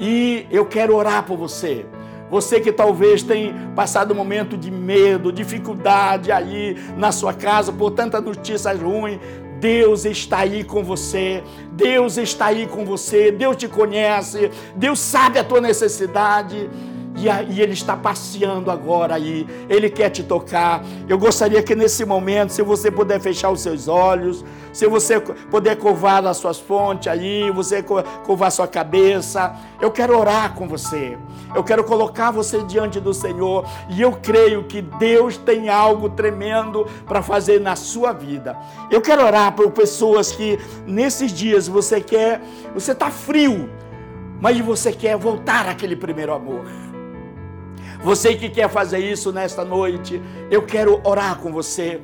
E 0.00 0.46
eu 0.50 0.64
quero 0.64 0.96
orar 0.96 1.22
por 1.24 1.36
você. 1.36 1.84
Você 2.30 2.60
que 2.60 2.72
talvez 2.72 3.22
tenha 3.22 3.52
passado 3.76 4.12
um 4.12 4.16
momento 4.16 4.56
de 4.56 4.70
medo, 4.70 5.30
dificuldade 5.30 6.32
aí 6.32 6.74
na 6.96 7.12
sua 7.12 7.34
casa 7.34 7.70
por 7.70 7.90
tantas 7.90 8.24
notícias 8.24 8.80
ruins, 8.80 9.20
Deus 9.60 10.06
está 10.06 10.38
aí 10.38 10.64
com 10.64 10.82
você, 10.82 11.44
Deus 11.72 12.16
está 12.16 12.46
aí 12.46 12.66
com 12.66 12.86
você, 12.86 13.30
Deus 13.30 13.54
te 13.56 13.68
conhece, 13.68 14.50
Deus 14.74 14.98
sabe 14.98 15.38
a 15.38 15.44
tua 15.44 15.60
necessidade 15.60 16.70
e, 17.16 17.26
e 17.54 17.62
Ele 17.62 17.72
está 17.72 17.96
passeando 17.96 18.70
agora 18.70 19.14
aí, 19.14 19.46
Ele 19.68 19.88
quer 19.88 20.10
te 20.10 20.22
tocar. 20.22 20.84
Eu 21.08 21.18
gostaria 21.18 21.62
que 21.62 21.74
nesse 21.74 22.04
momento, 22.04 22.50
se 22.50 22.62
você 22.62 22.90
puder 22.90 23.20
fechar 23.20 23.50
os 23.50 23.60
seus 23.60 23.88
olhos, 23.88 24.44
se 24.72 24.86
você 24.86 25.18
puder 25.18 25.76
covar 25.76 26.26
as 26.26 26.36
suas 26.36 26.58
fontes 26.58 27.08
aí, 27.08 27.50
você 27.50 27.82
covar 27.82 28.52
sua 28.52 28.68
cabeça, 28.68 29.54
eu 29.80 29.90
quero 29.90 30.18
orar 30.18 30.54
com 30.54 30.68
você. 30.68 31.16
Eu 31.54 31.64
quero 31.64 31.82
colocar 31.82 32.30
você 32.30 32.62
diante 32.64 33.00
do 33.00 33.14
Senhor 33.14 33.64
e 33.88 34.02
eu 34.02 34.12
creio 34.12 34.64
que 34.64 34.82
Deus 34.82 35.38
tem 35.38 35.70
algo 35.70 36.10
tremendo 36.10 36.86
para 37.06 37.22
fazer 37.22 37.58
na 37.58 37.74
sua 37.74 38.12
vida. 38.12 38.54
Eu 38.90 39.00
quero 39.00 39.24
orar 39.24 39.52
por 39.52 39.70
pessoas 39.70 40.30
que 40.30 40.58
nesses 40.86 41.32
dias 41.32 41.66
você 41.66 42.00
quer, 42.00 42.42
você 42.74 42.92
está 42.92 43.10
frio, 43.10 43.70
mas 44.38 44.58
você 44.60 44.92
quer 44.92 45.16
voltar 45.16 45.66
àquele 45.66 45.96
primeiro 45.96 46.34
amor. 46.34 46.66
Você 48.06 48.36
que 48.36 48.48
quer 48.48 48.70
fazer 48.70 49.00
isso 49.00 49.32
nesta 49.32 49.64
noite, 49.64 50.22
eu 50.48 50.62
quero 50.64 51.00
orar 51.02 51.40
com 51.40 51.50
você. 51.50 52.00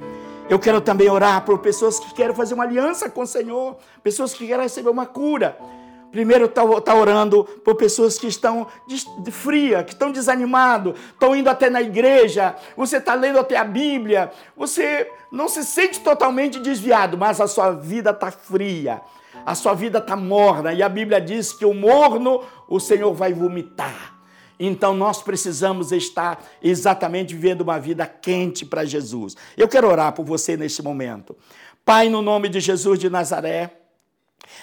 Eu 0.50 0.58
quero 0.58 0.80
também 0.80 1.08
orar 1.08 1.44
por 1.44 1.60
pessoas 1.60 2.00
que 2.00 2.12
querem 2.12 2.34
fazer 2.34 2.54
uma 2.54 2.64
aliança 2.64 3.08
com 3.08 3.20
o 3.20 3.26
Senhor, 3.26 3.76
pessoas 4.02 4.34
que 4.34 4.44
querem 4.44 4.64
receber 4.64 4.90
uma 4.90 5.06
cura. 5.06 5.56
Primeiro 6.10 6.46
está 6.46 6.64
tá 6.80 6.92
orando 6.92 7.44
por 7.64 7.76
pessoas 7.76 8.18
que 8.18 8.26
estão 8.26 8.66
de, 8.84 9.06
de 9.22 9.30
fria, 9.30 9.84
que 9.84 9.92
estão 9.92 10.10
desanimados, 10.10 10.98
estão 11.12 11.36
indo 11.36 11.48
até 11.48 11.70
na 11.70 11.80
igreja, 11.80 12.56
você 12.76 12.96
está 12.96 13.14
lendo 13.14 13.38
até 13.38 13.56
a 13.56 13.62
Bíblia, 13.62 14.32
você 14.56 15.08
não 15.30 15.48
se 15.48 15.62
sente 15.62 16.00
totalmente 16.00 16.58
desviado, 16.58 17.16
mas 17.16 17.40
a 17.40 17.46
sua 17.46 17.70
vida 17.70 18.10
está 18.10 18.28
fria, 18.32 19.00
a 19.46 19.54
sua 19.54 19.72
vida 19.72 19.98
está 19.98 20.16
morna, 20.16 20.72
e 20.72 20.82
a 20.82 20.88
Bíblia 20.88 21.20
diz 21.20 21.52
que 21.52 21.64
o 21.64 21.72
morno 21.72 22.42
o 22.68 22.80
Senhor 22.80 23.14
vai 23.14 23.32
vomitar. 23.32 24.11
Então 24.66 24.94
nós 24.94 25.22
precisamos 25.22 25.90
estar 25.92 26.44
exatamente 26.62 27.34
vivendo 27.34 27.62
uma 27.62 27.78
vida 27.78 28.06
quente 28.06 28.64
para 28.64 28.84
Jesus. 28.84 29.36
Eu 29.56 29.66
quero 29.66 29.88
orar 29.88 30.12
por 30.12 30.24
você 30.24 30.56
neste 30.56 30.82
momento. 30.82 31.36
Pai, 31.84 32.08
no 32.08 32.22
nome 32.22 32.48
de 32.48 32.60
Jesus 32.60 32.98
de 32.98 33.10
Nazaré, 33.10 33.78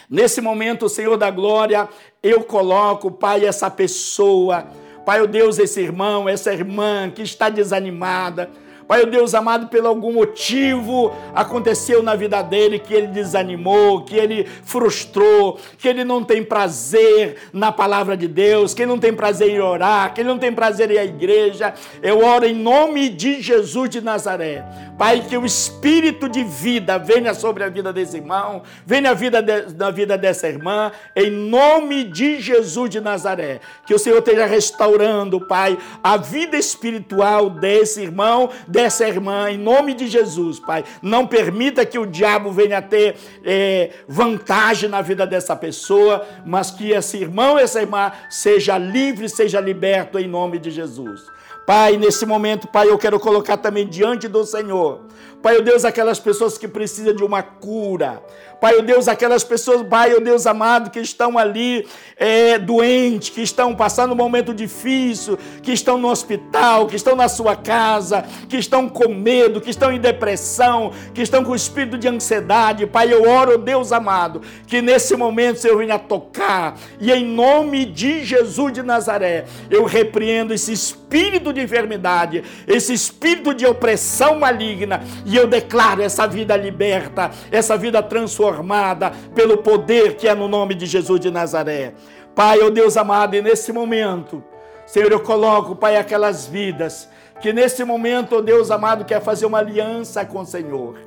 Nesse 0.09 0.41
momento, 0.41 0.89
Senhor 0.89 1.17
da 1.17 1.31
glória, 1.31 1.87
eu 2.21 2.43
coloco, 2.43 3.11
Pai, 3.11 3.45
essa 3.45 3.69
pessoa, 3.69 4.67
Pai, 5.05 5.21
o 5.21 5.27
Deus, 5.27 5.57
esse 5.57 5.81
irmão, 5.81 6.27
essa 6.27 6.53
irmã 6.53 7.09
que 7.09 7.21
está 7.21 7.49
desanimada, 7.49 8.49
Pai, 8.89 9.05
Deus 9.05 9.35
amado, 9.35 9.67
por 9.67 9.85
algum 9.85 10.11
motivo 10.11 11.13
aconteceu 11.35 12.01
na 12.01 12.15
vida 12.15 12.41
dele 12.41 12.79
que 12.79 12.91
ele 12.91 13.05
desanimou, 13.05 14.03
que 14.03 14.15
ele 14.15 14.45
frustrou, 14.63 15.59
que 15.77 15.87
ele 15.87 16.03
não 16.03 16.23
tem 16.23 16.43
prazer 16.43 17.37
na 17.53 17.71
palavra 17.71 18.17
de 18.17 18.27
Deus, 18.27 18.73
que 18.73 18.81
ele 18.81 18.89
não 18.89 18.97
tem 18.97 19.13
prazer 19.13 19.51
em 19.51 19.59
orar, 19.59 20.11
que 20.11 20.21
ele 20.21 20.29
não 20.29 20.39
tem 20.39 20.51
prazer 20.51 20.89
em 20.89 20.95
ir 20.95 20.97
à 20.97 21.05
igreja. 21.05 21.71
Eu 22.01 22.25
oro 22.25 22.47
em 22.47 22.55
nome 22.55 23.09
de 23.09 23.43
Jesus 23.43 23.91
de 23.91 24.01
Nazaré. 24.01 24.65
Pai, 24.97 25.23
que 25.29 25.37
o 25.37 25.45
espírito 25.45 26.27
de 26.27 26.43
vida 26.43 26.97
venha 26.97 27.35
sobre 27.35 27.63
a 27.63 27.69
vida 27.69 27.93
desse 27.93 28.17
irmão, 28.17 28.63
venha 28.87 29.11
a 29.11 29.13
vida 29.13 29.39
de, 29.39 29.71
na 29.77 29.91
vida 29.91 30.17
dessa 30.17 30.49
irmã, 30.49 30.91
em 31.15 31.29
nome 31.29 32.05
de 32.05 32.41
Jesus 32.41 32.89
de 32.89 32.99
Nazaré. 32.99 33.59
Que 33.85 33.93
o 33.93 33.99
Senhor 33.99 34.17
esteja 34.17 34.47
restaurando, 34.47 35.39
Pai, 35.39 35.77
a 36.03 36.17
vida 36.17 36.57
espiritual 36.57 37.51
desse 37.51 38.01
irmão, 38.01 38.49
dessa 38.79 39.05
irmã, 39.05 39.51
em 39.51 39.57
nome 39.57 39.93
de 39.93 40.07
Jesus, 40.07 40.57
Pai. 40.57 40.85
Não 41.01 41.27
permita 41.27 41.85
que 41.85 41.99
o 41.99 42.05
diabo 42.05 42.49
venha 42.49 42.81
ter 42.81 43.17
é, 43.43 43.89
vantagem 44.07 44.89
na 44.89 45.01
vida 45.01 45.27
dessa 45.27 45.53
pessoa, 45.53 46.25
mas 46.45 46.71
que 46.71 46.91
esse 46.91 47.17
irmão, 47.17 47.59
essa 47.59 47.81
irmã, 47.81 48.09
seja 48.29 48.77
livre, 48.77 49.27
seja 49.27 49.59
liberto 49.59 50.17
em 50.17 50.29
nome 50.29 50.59
de 50.59 50.71
Jesus. 50.71 51.25
Pai, 51.67 51.97
nesse 51.97 52.25
momento, 52.25 52.69
Pai, 52.69 52.89
eu 52.89 52.97
quero 52.97 53.19
colocar 53.19 53.57
também 53.57 53.85
diante 53.85 54.29
do 54.29 54.45
Senhor 54.45 55.01
Pai, 55.41 55.57
o 55.57 55.61
Deus, 55.61 55.85
aquelas 55.85 56.19
pessoas 56.19 56.57
que 56.57 56.67
precisam 56.67 57.13
de 57.13 57.23
uma 57.23 57.41
cura. 57.41 58.21
Pai, 58.59 58.75
o 58.75 58.81
Deus, 58.81 59.07
aquelas 59.07 59.41
pessoas, 59.41 59.81
Pai, 59.83 60.13
o 60.13 60.19
Deus 60.19 60.45
amado, 60.45 60.89
que 60.89 60.99
estão 60.99 61.37
ali 61.37 61.87
é, 62.17 62.59
doentes, 62.59 63.29
que 63.29 63.41
estão 63.41 63.73
passando 63.73 64.11
um 64.11 64.17
momento 64.17 64.53
difícil, 64.53 65.39
que 65.63 65.71
estão 65.71 65.97
no 65.97 66.09
hospital, 66.09 66.87
que 66.87 66.97
estão 66.97 67.15
na 67.15 67.29
sua 67.29 67.55
casa, 67.55 68.25
que 68.49 68.57
estão 68.57 68.89
com 68.89 69.13
medo, 69.13 69.61
que 69.61 69.69
estão 69.69 69.93
em 69.93 69.99
depressão, 69.99 70.91
que 71.13 71.21
estão 71.21 71.41
com 71.41 71.55
espírito 71.55 71.97
de 71.97 72.09
ansiedade. 72.09 72.85
Pai, 72.85 73.13
eu 73.13 73.29
oro, 73.29 73.57
Deus 73.57 73.93
amado, 73.93 74.41
que 74.67 74.81
nesse 74.81 75.15
momento 75.15 75.59
Senhor 75.59 75.77
venha 75.77 75.97
tocar 75.97 76.77
e 76.99 77.13
em 77.13 77.25
nome 77.25 77.85
de 77.85 78.25
Jesus 78.25 78.73
de 78.73 78.83
Nazaré, 78.83 79.45
eu 79.69 79.85
repreendo 79.85 80.53
esse 80.53 80.73
espírito 80.73 81.53
de 81.53 81.61
enfermidade, 81.61 82.43
esse 82.67 82.93
espírito 82.93 83.53
de 83.53 83.65
opressão 83.65 84.37
maligna 84.37 85.01
e 85.29 85.35
eu 85.35 85.45
declaro 85.45 86.01
essa 86.01 86.25
vida 86.25 86.57
liberta, 86.57 87.29
essa 87.51 87.77
vida 87.77 88.01
transformada 88.01 89.13
pelo 89.35 89.59
poder 89.59 90.15
que 90.15 90.27
é 90.27 90.33
no 90.33 90.47
nome 90.47 90.73
de 90.73 90.87
Jesus 90.87 91.19
de 91.19 91.29
Nazaré. 91.29 91.93
Pai, 92.33 92.57
oh 92.63 92.71
Deus 92.71 92.97
amado, 92.97 93.35
e 93.35 93.41
nesse 93.41 93.71
momento, 93.71 94.43
Senhor, 94.87 95.11
eu 95.11 95.19
coloco, 95.19 95.75
Pai, 95.75 95.97
aquelas 95.97 96.47
vidas 96.47 97.07
que 97.39 97.53
nesse 97.53 97.83
momento, 97.83 98.37
oh 98.37 98.41
Deus 98.41 98.71
amado, 98.71 99.05
quer 99.05 99.21
fazer 99.21 99.45
uma 99.45 99.59
aliança 99.59 100.25
com 100.25 100.39
o 100.39 100.45
Senhor. 100.45 100.97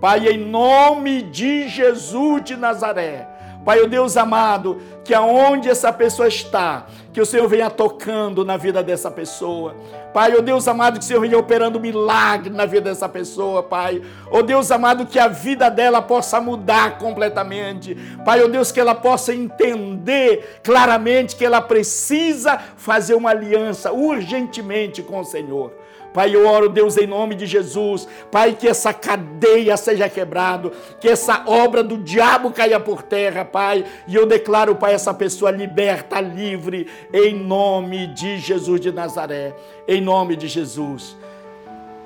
Pai, 0.00 0.26
em 0.26 0.38
nome 0.38 1.20
de 1.20 1.68
Jesus 1.68 2.42
de 2.42 2.56
Nazaré. 2.56 3.27
Pai, 3.68 3.82
o 3.82 3.84
oh 3.84 3.86
Deus 3.86 4.16
amado, 4.16 4.78
que 5.04 5.12
aonde 5.12 5.68
essa 5.68 5.92
pessoa 5.92 6.26
está, 6.26 6.86
que 7.12 7.20
o 7.20 7.26
Senhor 7.26 7.46
venha 7.46 7.68
tocando 7.68 8.42
na 8.42 8.56
vida 8.56 8.82
dessa 8.82 9.10
pessoa. 9.10 9.76
Pai, 10.14 10.34
oh 10.34 10.40
Deus 10.40 10.66
amado, 10.66 10.98
que 10.98 11.04
o 11.04 11.06
Senhor 11.06 11.20
venha 11.20 11.36
operando 11.36 11.78
milagre 11.78 12.48
na 12.48 12.64
vida 12.64 12.88
dessa 12.88 13.10
pessoa, 13.10 13.62
Pai. 13.62 14.00
Oh 14.30 14.42
Deus 14.42 14.70
amado, 14.70 15.04
que 15.04 15.18
a 15.18 15.28
vida 15.28 15.68
dela 15.68 16.00
possa 16.00 16.40
mudar 16.40 16.96
completamente. 16.96 17.94
Pai, 18.24 18.42
oh 18.42 18.48
Deus, 18.48 18.72
que 18.72 18.80
ela 18.80 18.94
possa 18.94 19.34
entender 19.34 20.60
claramente 20.64 21.36
que 21.36 21.44
ela 21.44 21.60
precisa 21.60 22.58
fazer 22.78 23.16
uma 23.16 23.32
aliança 23.32 23.92
urgentemente 23.92 25.02
com 25.02 25.20
o 25.20 25.24
Senhor. 25.24 25.74
Pai, 26.12 26.34
eu 26.34 26.46
oro, 26.46 26.68
Deus, 26.68 26.96
em 26.96 27.06
nome 27.06 27.34
de 27.34 27.46
Jesus. 27.46 28.08
Pai, 28.30 28.56
que 28.58 28.66
essa 28.66 28.92
cadeia 28.92 29.76
seja 29.76 30.08
quebrado, 30.08 30.72
que 31.00 31.08
essa 31.08 31.44
obra 31.46 31.82
do 31.82 31.98
diabo 31.98 32.50
caia 32.50 32.80
por 32.80 33.02
terra, 33.02 33.44
Pai. 33.44 33.84
E 34.06 34.14
eu 34.14 34.26
declaro, 34.26 34.74
Pai, 34.74 34.94
essa 34.94 35.12
pessoa 35.12 35.50
liberta, 35.50 36.20
livre, 36.20 36.88
em 37.12 37.34
nome 37.34 38.06
de 38.08 38.38
Jesus 38.38 38.80
de 38.80 38.90
Nazaré. 38.90 39.54
Em 39.86 40.00
nome 40.00 40.36
de 40.36 40.48
Jesus. 40.48 41.16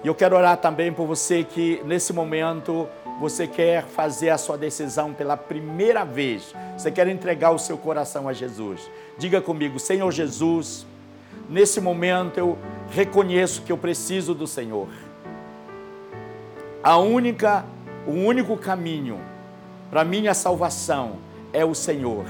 E 0.04 0.08
eu 0.08 0.14
quero 0.14 0.36
orar 0.36 0.56
também 0.56 0.92
por 0.92 1.06
você 1.06 1.44
que 1.44 1.80
nesse 1.84 2.12
momento 2.12 2.88
você 3.20 3.46
quer 3.46 3.84
fazer 3.84 4.30
a 4.30 4.38
sua 4.38 4.58
decisão 4.58 5.14
pela 5.14 5.36
primeira 5.36 6.04
vez. 6.04 6.52
Você 6.76 6.90
quer 6.90 7.06
entregar 7.06 7.52
o 7.52 7.58
seu 7.58 7.78
coração 7.78 8.28
a 8.28 8.32
Jesus. 8.32 8.90
Diga 9.16 9.40
comigo, 9.40 9.78
Senhor 9.78 10.10
Jesus, 10.10 10.84
nesse 11.52 11.80
momento 11.80 12.38
eu 12.38 12.58
reconheço 12.90 13.62
que 13.62 13.70
eu 13.70 13.76
preciso 13.76 14.34
do 14.34 14.46
Senhor. 14.46 14.88
A 16.82 16.96
única, 16.96 17.64
o 18.06 18.12
único 18.12 18.56
caminho 18.56 19.20
para 19.90 20.02
minha 20.02 20.32
salvação 20.32 21.18
é 21.52 21.62
o 21.64 21.74
Senhor. 21.74 22.24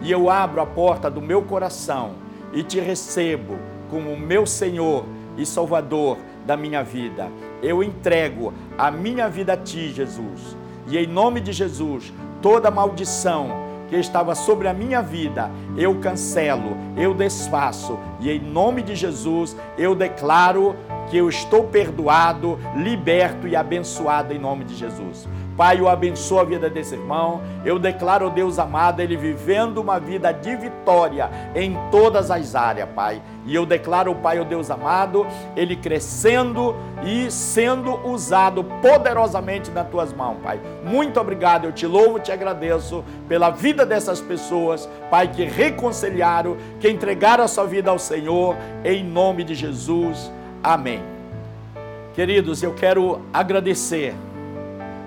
E 0.00 0.12
eu 0.12 0.30
abro 0.30 0.60
a 0.60 0.66
porta 0.66 1.10
do 1.10 1.20
meu 1.20 1.42
coração 1.42 2.14
e 2.52 2.62
te 2.62 2.78
recebo 2.78 3.58
como 3.90 4.16
meu 4.16 4.46
Senhor 4.46 5.04
e 5.36 5.44
Salvador 5.44 6.16
da 6.46 6.56
minha 6.56 6.84
vida. 6.84 7.28
Eu 7.60 7.82
entrego 7.82 8.54
a 8.78 8.90
minha 8.90 9.28
vida 9.28 9.54
a 9.54 9.56
ti, 9.56 9.92
Jesus. 9.92 10.56
E 10.86 10.96
em 10.96 11.06
nome 11.06 11.40
de 11.40 11.52
Jesus, 11.52 12.12
toda 12.40 12.70
maldição 12.70 13.65
que 13.88 13.96
estava 13.96 14.34
sobre 14.34 14.68
a 14.68 14.74
minha 14.74 15.00
vida, 15.00 15.50
eu 15.76 15.94
cancelo, 16.00 16.76
eu 16.96 17.14
desfaço, 17.14 17.98
e 18.20 18.30
em 18.30 18.40
nome 18.40 18.82
de 18.82 18.94
Jesus 18.94 19.56
eu 19.78 19.94
declaro 19.94 20.76
que 21.08 21.16
eu 21.16 21.28
estou 21.28 21.64
perdoado, 21.64 22.58
liberto 22.76 23.46
e 23.46 23.54
abençoado 23.54 24.32
em 24.32 24.38
nome 24.38 24.64
de 24.64 24.74
Jesus. 24.74 25.28
Pai, 25.56 25.80
eu 25.80 25.88
abençoo 25.88 26.38
a 26.38 26.44
vida 26.44 26.68
desse 26.68 26.94
irmão. 26.94 27.40
Eu 27.64 27.78
declaro, 27.78 28.28
Deus 28.28 28.58
amado, 28.58 29.00
ele 29.00 29.16
vivendo 29.16 29.78
uma 29.78 29.98
vida 29.98 30.30
de 30.30 30.54
vitória 30.54 31.30
em 31.54 31.74
todas 31.90 32.30
as 32.30 32.54
áreas, 32.54 32.88
Pai. 32.94 33.22
E 33.46 33.54
eu 33.54 33.64
declaro, 33.64 34.14
Pai, 34.16 34.38
o 34.38 34.44
Deus 34.44 34.70
amado, 34.70 35.26
ele 35.56 35.74
crescendo 35.74 36.76
e 37.02 37.30
sendo 37.30 37.94
usado 38.06 38.62
poderosamente 38.82 39.70
nas 39.70 39.88
tuas 39.88 40.12
mãos, 40.12 40.36
Pai. 40.42 40.60
Muito 40.84 41.18
obrigado, 41.18 41.64
eu 41.64 41.72
te 41.72 41.86
louvo, 41.86 42.20
te 42.20 42.30
agradeço 42.30 43.02
pela 43.26 43.48
vida 43.48 43.86
dessas 43.86 44.20
pessoas, 44.20 44.86
Pai, 45.10 45.28
que 45.28 45.44
reconciliaram, 45.44 46.56
que 46.78 46.90
entregaram 46.90 47.44
a 47.44 47.48
sua 47.48 47.64
vida 47.64 47.90
ao 47.90 47.98
Senhor, 47.98 48.54
em 48.84 49.02
nome 49.02 49.42
de 49.42 49.54
Jesus. 49.54 50.30
Amém. 50.62 51.02
Queridos, 52.14 52.62
eu 52.62 52.74
quero 52.74 53.20
agradecer 53.32 54.14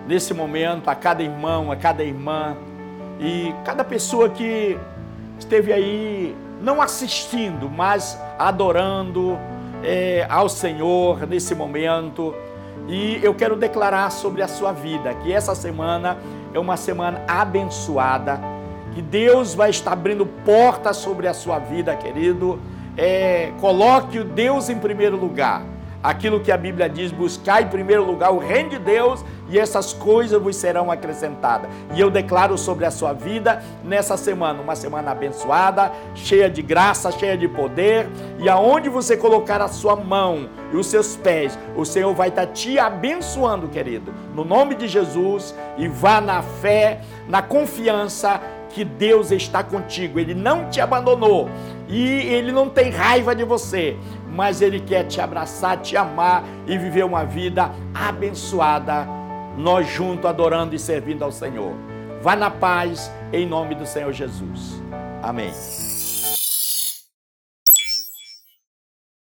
nesse 0.09 0.33
momento 0.33 0.89
a 0.89 0.95
cada 0.95 1.21
irmão, 1.21 1.71
a 1.71 1.75
cada 1.75 2.03
irmã 2.03 2.57
e 3.19 3.53
cada 3.63 3.83
pessoa 3.83 4.27
que 4.27 4.75
esteve 5.37 5.71
aí 5.71 6.35
não 6.63 6.81
assistindo, 6.81 7.69
mas 7.69 8.19
adorando 8.39 9.37
é, 9.83 10.25
ao 10.27 10.49
Senhor 10.49 11.27
nesse 11.27 11.53
momento. 11.53 12.33
E 12.87 13.19
eu 13.21 13.35
quero 13.35 13.55
declarar 13.55 14.11
sobre 14.11 14.41
a 14.41 14.47
sua 14.47 14.71
vida 14.71 15.13
que 15.13 15.31
essa 15.31 15.53
semana 15.53 16.17
é 16.55 16.57
uma 16.57 16.75
semana 16.75 17.21
abençoada, 17.27 18.41
que 18.95 19.03
Deus 19.03 19.53
vai 19.53 19.69
estar 19.69 19.91
abrindo 19.91 20.25
portas 20.43 20.97
sobre 20.97 21.27
a 21.27 21.35
sua 21.35 21.59
vida, 21.59 21.95
querido. 21.95 22.59
É, 22.97 23.51
coloque 23.61 24.17
o 24.17 24.23
Deus 24.23 24.71
em 24.71 24.79
primeiro 24.79 25.17
lugar 25.17 25.61
aquilo 26.03 26.39
que 26.39 26.51
a 26.51 26.57
Bíblia 26.57 26.89
diz: 26.89 27.11
buscar 27.11 27.61
em 27.61 27.67
primeiro 27.67 28.05
lugar 28.05 28.31
o 28.31 28.39
reino 28.39 28.69
de 28.69 28.79
Deus 28.79 29.23
e 29.49 29.57
essas 29.57 29.93
coisas 29.93 30.41
vos 30.41 30.55
serão 30.55 30.91
acrescentadas. 30.91 31.69
E 31.93 31.99
eu 31.99 32.09
declaro 32.09 32.57
sobre 32.57 32.85
a 32.85 32.91
sua 32.91 33.13
vida 33.13 33.63
nessa 33.83 34.15
semana, 34.15 34.61
uma 34.61 34.75
semana 34.75 35.11
abençoada, 35.11 35.91
cheia 36.13 36.49
de 36.49 36.61
graça, 36.61 37.11
cheia 37.11 37.37
de 37.37 37.47
poder, 37.47 38.07
e 38.37 38.47
aonde 38.47 38.89
você 38.89 39.17
colocar 39.17 39.61
a 39.61 39.67
sua 39.67 39.95
mão 39.95 40.47
e 40.71 40.77
os 40.77 40.87
seus 40.87 41.15
pés, 41.15 41.57
o 41.75 41.83
Senhor 41.83 42.13
vai 42.13 42.29
estar 42.29 42.45
te 42.47 42.77
abençoando, 42.77 43.67
querido. 43.67 44.13
No 44.35 44.45
nome 44.45 44.75
de 44.75 44.87
Jesus, 44.87 45.55
e 45.77 45.87
vá 45.87 46.21
na 46.21 46.41
fé, 46.41 47.01
na 47.27 47.41
confiança 47.41 48.39
que 48.69 48.83
Deus 48.83 49.31
está 49.31 49.63
contigo. 49.63 50.19
Ele 50.19 50.35
não 50.35 50.69
te 50.69 50.79
abandonou 50.79 51.49
e 51.87 52.03
ele 52.03 52.51
não 52.51 52.69
tem 52.69 52.91
raiva 52.91 53.35
de 53.35 53.43
você 53.43 53.97
mas 54.39 54.61
Ele 54.61 54.79
quer 54.79 55.03
te 55.03 55.19
abraçar, 55.19 55.81
te 55.81 55.97
amar 55.97 56.45
e 56.65 56.77
viver 56.77 57.03
uma 57.03 57.25
vida 57.25 57.71
abençoada, 57.93 59.05
nós 59.57 59.85
juntos 59.85 60.25
adorando 60.25 60.73
e 60.73 60.79
servindo 60.79 61.23
ao 61.25 61.31
Senhor. 61.31 61.73
Vá 62.21 62.37
na 62.37 62.49
paz, 62.49 63.11
em 63.33 63.45
nome 63.45 63.75
do 63.75 63.85
Senhor 63.85 64.13
Jesus. 64.13 64.81
Amém. 65.21 65.51